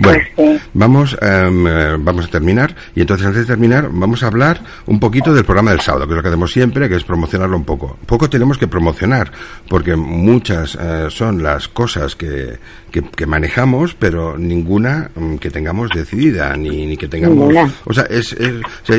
[0.02, 0.60] Bueno, Pues sí.
[0.74, 5.00] vamos, em, eh, vamos a terminar y entonces antes de terminar vamos a hablar un
[5.00, 7.66] poquito del programa del sábado, que es lo que hacemos siempre, que es promocionarlo un
[7.66, 7.98] poco.
[8.06, 9.32] Poco tenemos que promocionar,
[9.68, 12.58] porque muchas eh, son las cosas que,
[12.92, 17.38] que, que manejamos, pero ninguna mm, que tengamos decidida, ni, ni que tengamos...
[17.50, 17.72] Ninguna.
[17.86, 18.98] O sea, es, es- o sea,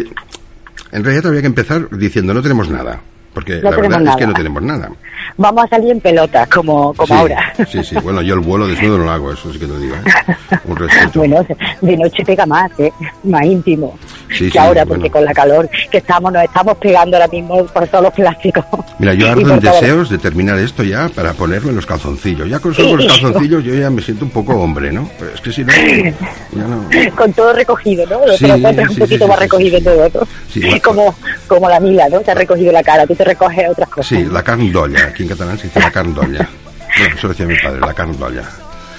[0.92, 3.01] en realidad habría que empezar diciendo no tenemos nada,
[3.35, 4.26] porque No la tenemos verdad es que nada.
[4.26, 4.91] no tenemos nada.
[5.37, 7.53] Vamos a salir en pelota, como, como Sí, ahora.
[7.68, 9.95] Sí, sí, bueno, yo el vuelo desnudo no lo hago, eso sí que lo digo,
[9.97, 10.59] ¿eh?
[10.64, 11.11] Un respeto.
[11.20, 11.47] Bueno,
[11.81, 12.93] de noche pega más, ¿eh?
[13.24, 13.97] más íntimo
[14.33, 15.03] Sí, que sí, ahora, bueno.
[15.03, 18.64] porque con la calor que estamos, nos estamos pegando ahora mismo por todos los plásticos.
[18.99, 19.72] Mira, yo ardo en todo.
[19.72, 22.49] deseos de terminar esto ya para ponerlo en los calzoncillos.
[22.49, 25.11] Ya con solo los calzoncillos yo ya me siento un poco hombre, ¿no?
[25.18, 26.89] Pero es que si no, ya no.
[27.16, 28.26] Con todo recogido, ¿no?
[28.26, 30.20] Lo Sí, te lo encuentras un poquito más recogido todo, ¿no?
[30.55, 30.81] Bueno.
[30.83, 31.14] como,
[31.47, 32.20] como la Mila, ¿no?
[32.20, 34.07] Te ha recogido la cara, tú te recoges otras cosas.
[34.07, 35.07] Sí, la carn d'olla.
[35.07, 36.49] Aquí en catalán se dice la carn d'olla.
[36.99, 38.43] Bueno, eso lo decía mi padre, la carn d'olla.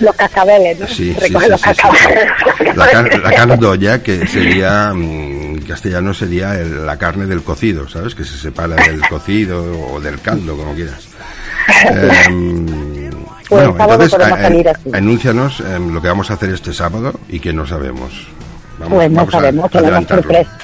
[0.01, 0.87] Los cascabeles, ¿no?
[0.87, 2.75] Sí, Te sí, los sí, cascabeles.
[2.75, 5.01] La, la carn d'olla, que sería, mm,
[5.55, 8.15] en castellano sería el- la carne del cocido, ¿sabes?
[8.15, 11.07] Que se separa del cocido o del caldo, como quieras.
[11.85, 13.09] Em,
[13.49, 14.13] Pues bueno, entonces,
[14.93, 18.27] a- anúncianos em, lo que vamos a hacer este sábado y que no sabemos.
[18.79, 20.57] Vamos, Pues no vamos sabemos, tenemos sorpresa.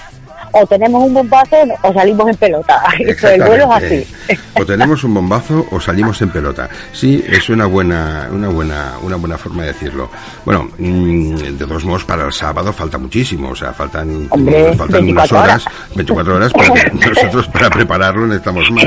[0.52, 2.84] O tenemos un bombazo o salimos en pelota.
[3.00, 4.08] Eso, el vuelo es así.
[4.56, 6.70] O tenemos un bombazo o salimos en pelota.
[6.92, 10.10] Sí, es una buena, una buena, una buena forma de decirlo.
[10.46, 15.04] Bueno, mm, de todos modos para el sábado falta muchísimo, o sea, faltan, Hombre, faltan
[15.10, 18.86] unas 24 horas, 24 horas, pero nosotros para prepararlo necesitamos más.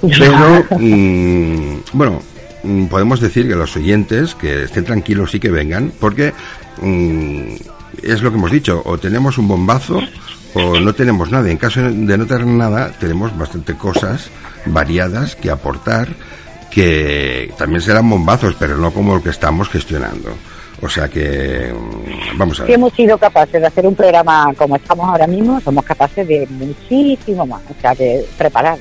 [0.00, 2.22] Pero, mm, bueno,
[2.62, 6.32] mm, podemos decir que los oyentes que estén tranquilos y que vengan, porque
[6.80, 7.54] mm,
[8.02, 10.00] es lo que hemos dicho, o tenemos un bombazo
[10.54, 11.50] o no tenemos nada.
[11.50, 14.30] En caso de no tener nada, tenemos bastante cosas
[14.66, 16.08] variadas que aportar,
[16.70, 20.30] que también serán bombazos, pero no como el que estamos gestionando.
[20.82, 22.78] O sea que, mm, vamos a Si ver.
[22.78, 27.46] hemos sido capaces de hacer un programa como estamos ahora mismo, somos capaces de muchísimo
[27.46, 27.62] más.
[27.70, 28.80] O sea, que preparados.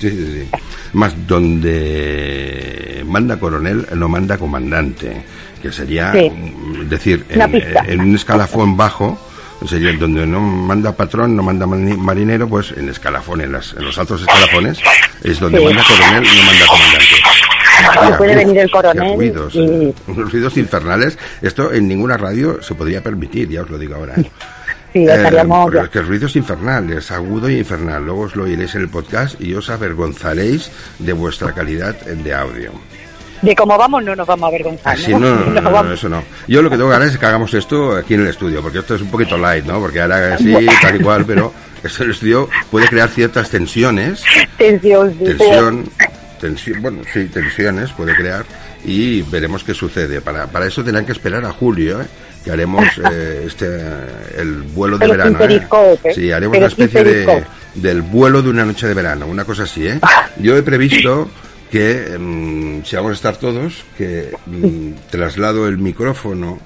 [0.00, 0.58] Sí, sí, sí.
[0.94, 5.22] Más donde manda coronel, no manda comandante,
[5.62, 6.30] que sería Sí.
[6.30, 9.18] mm, decir, en un escalafón bajo,
[9.66, 13.96] sería donde no manda patrón, no manda marinero, pues en escalafón, en, las- en los
[13.98, 14.78] altos escalafones,
[15.22, 15.64] es donde Sí.
[15.64, 18.16] manda coronel, no manda comandante.
[18.18, 21.18] Puede venir el coronel ruidos, y- unos ruidos infernales.
[21.42, 24.14] Esto en ninguna radio se podría permitir, ya os lo digo ahora.
[24.16, 24.30] ¿eh?
[24.92, 25.70] Sí, Eh, estaríamos...
[25.72, 28.04] pero es que el ruido es infernal, es agudo y infernal.
[28.04, 32.70] Luego os lo oiréis en el podcast y os avergonzaréis de vuestra calidad de audio.
[33.44, 34.94] De cómo vamos, no nos vamos a avergonzar.
[34.94, 36.22] Así no, no, no, no, vamos- eso no.
[36.48, 38.78] Yo lo que tengo que hacer es que hagamos esto aquí en el estudio, porque
[38.78, 39.80] esto es un poquito light, ¿no?
[39.80, 44.22] Porque ahora sí, tal y cual, pero esto en el estudio puede crear ciertas tensiones,
[44.56, 45.84] Tensión, sí, tensión,
[46.40, 48.44] tensión, bueno, sí, tensiones puede crear
[48.84, 50.20] y veremos qué sucede.
[50.20, 52.06] Para, para eso tendrán que esperar a julio, ¿eh?
[52.44, 53.66] que haremos eh, este
[54.38, 55.38] el vuelo de Pero verano.
[56.04, 56.12] ¿eh?
[56.14, 59.64] Sí, haremos pero una especie de, del vuelo de una noche de verano, una cosa
[59.64, 59.98] así, ¿eh?
[60.38, 61.30] Yo he previsto
[61.70, 66.58] que mm, si vamos a estar todos, que mm, traslado el micrófono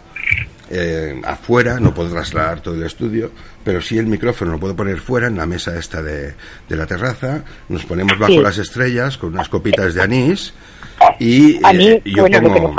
[0.71, 3.31] eh, afuera, no puedo trasladar todo el estudio,
[3.65, 6.35] pero sí el micrófono lo puedo poner fuera en la mesa esta de,
[6.69, 8.39] de la terraza, nos ponemos bajo Sí.
[8.41, 10.53] las estrellas con unas copitas de anís
[11.19, 12.77] y eh, yo, pongo,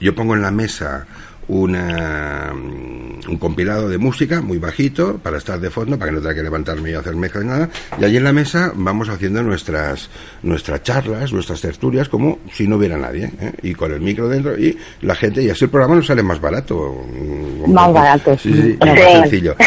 [0.00, 1.06] yo pongo en la mesa
[1.50, 6.22] una, mm, un compilado de música muy bajito para estar de fondo, para que no
[6.22, 7.68] tenga que levantarme y hacer mezcla ni nada.
[8.00, 10.08] Y allí en la mesa vamos haciendo nuestras,
[10.44, 13.30] nuestras charlas, nuestras tertulias, como si no hubiera nadie.
[13.40, 13.52] ¿eh?
[13.62, 16.40] Y con el micro dentro y la gente, y así el programa nos sale más
[16.40, 17.04] barato.
[17.12, 18.78] mm, Más barato, Sí, sí, sí.
[18.80, 19.56] y más sencillo.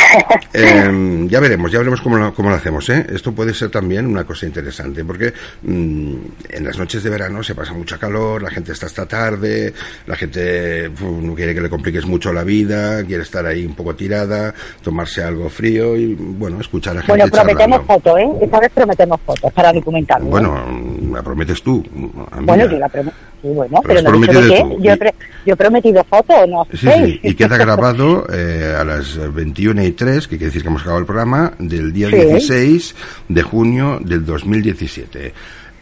[0.56, 2.88] Eh, ya veremos, ya veremos cómo lo, cómo lo hacemos.
[2.90, 3.08] ¿eh?
[3.12, 6.16] Esto puede ser también una cosa interesante, porque mm,
[6.50, 9.74] en las noches de verano se pasa mucha calor, la gente está hasta tarde,
[10.06, 13.96] la gente no quiere que le compliques mucho la vida, quiere estar ahí un poco
[13.96, 14.54] tirada,
[14.84, 18.28] tomarse algo frío y, bueno, escuchar a gente Bueno, prometemos fotos, ¿eh?
[18.42, 20.28] Esta vez prometemos fotos para documentarlo.
[20.28, 20.30] ¿eh?
[20.30, 20.66] Bueno,
[21.12, 21.84] la prometes tú.
[22.32, 22.54] amiga.
[22.54, 23.18] Bueno, yo la prometo.
[23.42, 24.78] Sí, bueno, Pero pero, no he qué.
[24.80, 25.14] Yo, pre-
[25.46, 26.66] yo he prometido fotos, ¿no?
[26.72, 30.70] Sí, sí, y queda grabado eh, a las 21 y 3, que quiere decir que
[30.70, 32.16] hemos acabado el programa, del día Sí.
[32.16, 32.96] 16
[33.28, 35.34] de junio del 2017.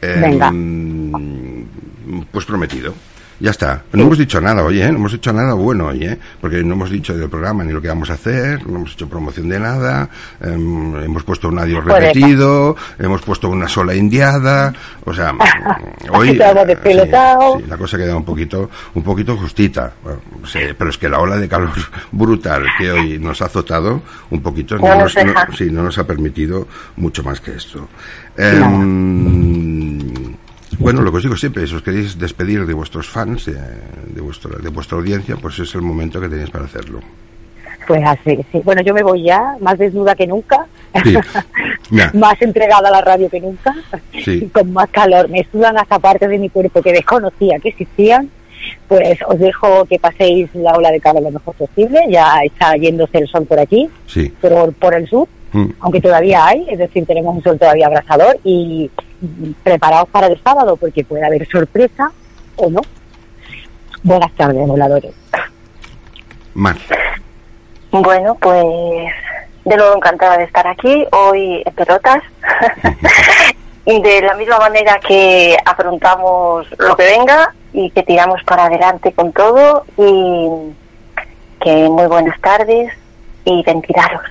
[0.02, 0.50] Eh, Venga.
[0.52, 1.66] mm,
[2.32, 2.94] Pues prometido.
[3.42, 3.82] Ya está.
[3.92, 4.92] No hemos dicho nada hoy, ¿eh?
[4.92, 6.20] No hemos dicho nada bueno hoy, ¿eh?
[6.40, 9.10] Porque no hemos dicho del programa ni lo que vamos a hacer, no hemos hecho
[9.10, 10.08] promoción de nada,
[10.40, 14.72] em, hemos puesto un adiós repetido, hemos puesto una sola indiada,
[15.04, 15.40] o sea, mm,
[16.12, 16.30] hoy...
[16.40, 17.58] Eh, despelotados.
[17.58, 19.92] sí, sí, la cosa queda un poquito, un poquito justita.
[20.04, 21.72] Bueno, sí, pero es que la ola de calor
[22.12, 26.68] brutal que hoy nos ha azotado un poquito no, No nos, no nos ha permitido
[26.98, 27.88] mucho más que esto.
[28.38, 30.11] Em,
[30.82, 33.54] bueno, lo que os digo siempre, si os queréis despedir de vuestros fans, de,
[34.08, 37.00] de, vuestro, de vuestra audiencia, pues es el momento que tenéis para hacerlo.
[37.88, 38.62] Pues así, sí.
[38.64, 40.66] Bueno, yo me voy ya, más desnuda que nunca,
[41.04, 41.16] Sí.
[42.14, 43.74] Más entregada a la radio que nunca,
[44.24, 44.42] Sí.
[44.44, 45.30] y con más calor.
[45.30, 48.30] Me sudan hasta partes de mi cuerpo que desconocía que existían.
[48.88, 52.00] Pues os dejo que paséis la ola de calor lo mejor posible.
[52.10, 54.32] Ya está yéndose el sol por aquí, sí.
[54.80, 55.66] por el sur, Mm.
[55.82, 58.90] aunque todavía hay, es decir, tenemos un sol todavía abrasador y
[59.64, 62.12] preparaos para el sábado porque puede haber sorpresa
[62.56, 62.82] o no.
[64.04, 65.14] Buenas tardes, voladores.
[66.54, 66.76] Mar.
[67.92, 68.66] Bueno, pues
[69.66, 72.24] de nuevo encantada de estar aquí, hoy en pelotas.
[73.86, 79.14] y de la misma manera que afrontamos lo que venga y que tiramos para adelante
[79.14, 80.74] con todo y
[81.62, 82.92] que muy buenas tardes
[83.46, 84.22] y ventilaros.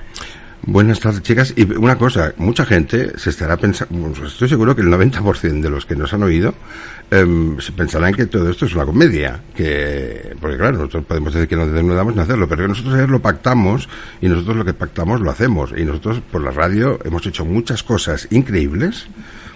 [0.63, 1.53] Buenas tardes, chicas.
[1.55, 5.87] Y una cosa, mucha gente se estará pensando, estoy seguro que el 90% de los
[5.87, 6.53] que nos han oído
[7.09, 9.41] em, se pensarán que todo esto es una comedia.
[9.55, 13.23] que Porque claro, nosotros podemos decir que no desnudamos ni hacerlo, pero nosotros ayer lo
[13.23, 13.89] pactamos
[14.21, 15.73] y nosotros lo que pactamos lo hacemos.
[15.75, 19.07] Y nosotros por la radio hemos hecho muchas cosas increíbles.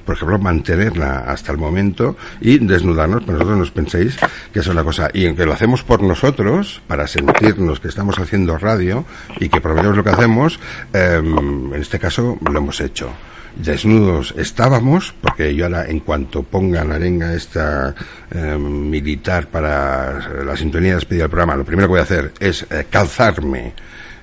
[0.05, 4.17] Por ejemplo, mantenerla hasta el momento y desnudarnos, pero nosotros nos penséis
[4.53, 8.57] que es una cosa, y aunque lo hacemos por nosotros, para sentirnos que estamos haciendo
[8.57, 9.05] radio
[9.39, 10.59] y que proveemos lo que hacemos,
[10.93, 13.09] em, en este caso lo hemos hecho.
[13.55, 17.95] Desnudos estábamos, porque yo ahora, en cuanto ponga la arenga esta
[18.29, 22.33] em, militar para la sintonía de despedida del programa, lo primero que voy a hacer
[22.39, 23.73] es eh, calzarme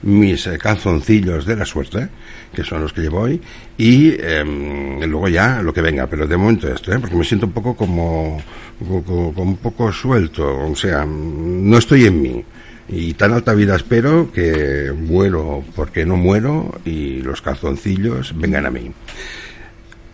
[0.02, 2.08] mis eh, calzoncillos de la suerte,
[2.54, 3.40] que son los que llevo hoy,
[3.78, 6.98] y em, luego ya lo que venga, pero de momento esto, ¿eh?
[6.98, 8.40] porque me siento un poco como,
[8.78, 12.44] como- como un poco suelto, o sea, no estoy en mí.
[12.88, 18.70] Y tan alta vida espero que muero porque no muero y los calzoncillos vengan a
[18.70, 18.92] mí.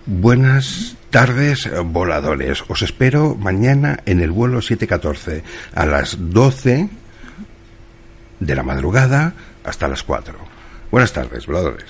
[0.06, 2.62] Buenas tardes, voladores.
[2.68, 5.42] Os espero mañana en el vuelo 714
[5.74, 6.88] a las 12
[8.40, 9.34] de la madrugada
[9.64, 10.34] hasta las 4.
[10.90, 11.86] Buenas tardes, voladores.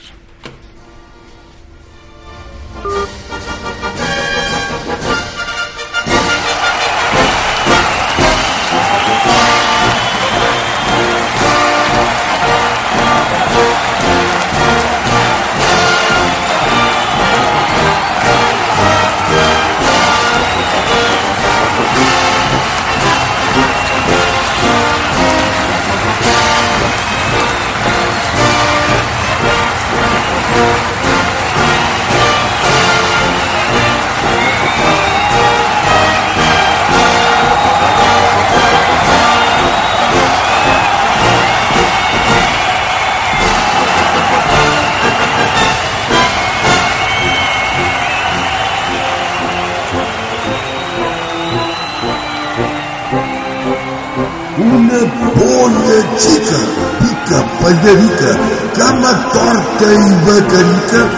[59.78, 61.08] Тайбакарика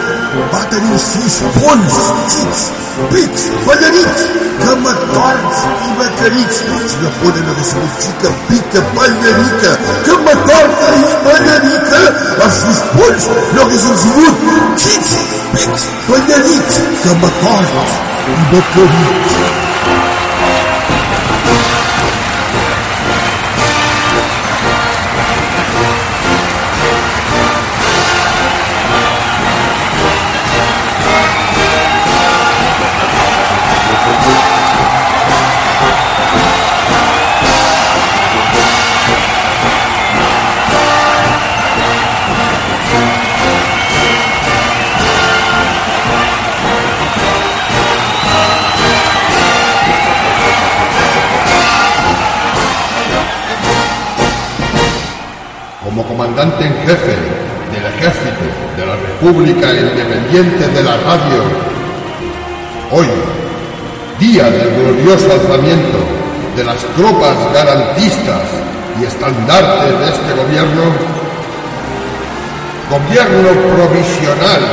[0.53, 2.71] батарился вон птиц,
[3.11, 4.21] пить, подарить,
[4.63, 6.57] коматарц и бакарить.
[6.87, 14.35] Тебя подано возмутика, пика, балерика, коматарца и балерика, а в польз, но звук,
[14.75, 15.17] птиц,
[15.53, 17.91] пить, подарить, коматарц
[18.27, 19.70] и бакарить.
[56.41, 57.15] Comandante en jefe
[57.71, 58.45] del ejército
[58.75, 61.43] de la República Independiente de la Radio,
[62.91, 63.07] hoy,
[64.19, 65.99] día del glorioso alzamiento
[66.55, 68.41] de las tropas garantistas
[68.99, 70.83] y estandartes de este gobierno,
[72.89, 74.63] gobierno provisional,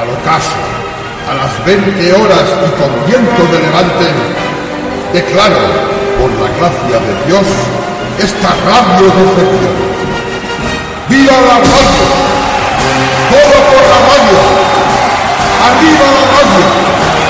[0.00, 0.62] al ocaso,
[1.28, 4.06] a las 20 horas y con viento de levante,
[5.12, 7.46] declaro, por la gracia de Dios,
[8.18, 9.76] esta radio decepción.
[11.08, 12.04] ¡Viva la radio!
[13.30, 14.40] ¡Todo por la radio!
[15.66, 17.21] ¡Arriba la radio!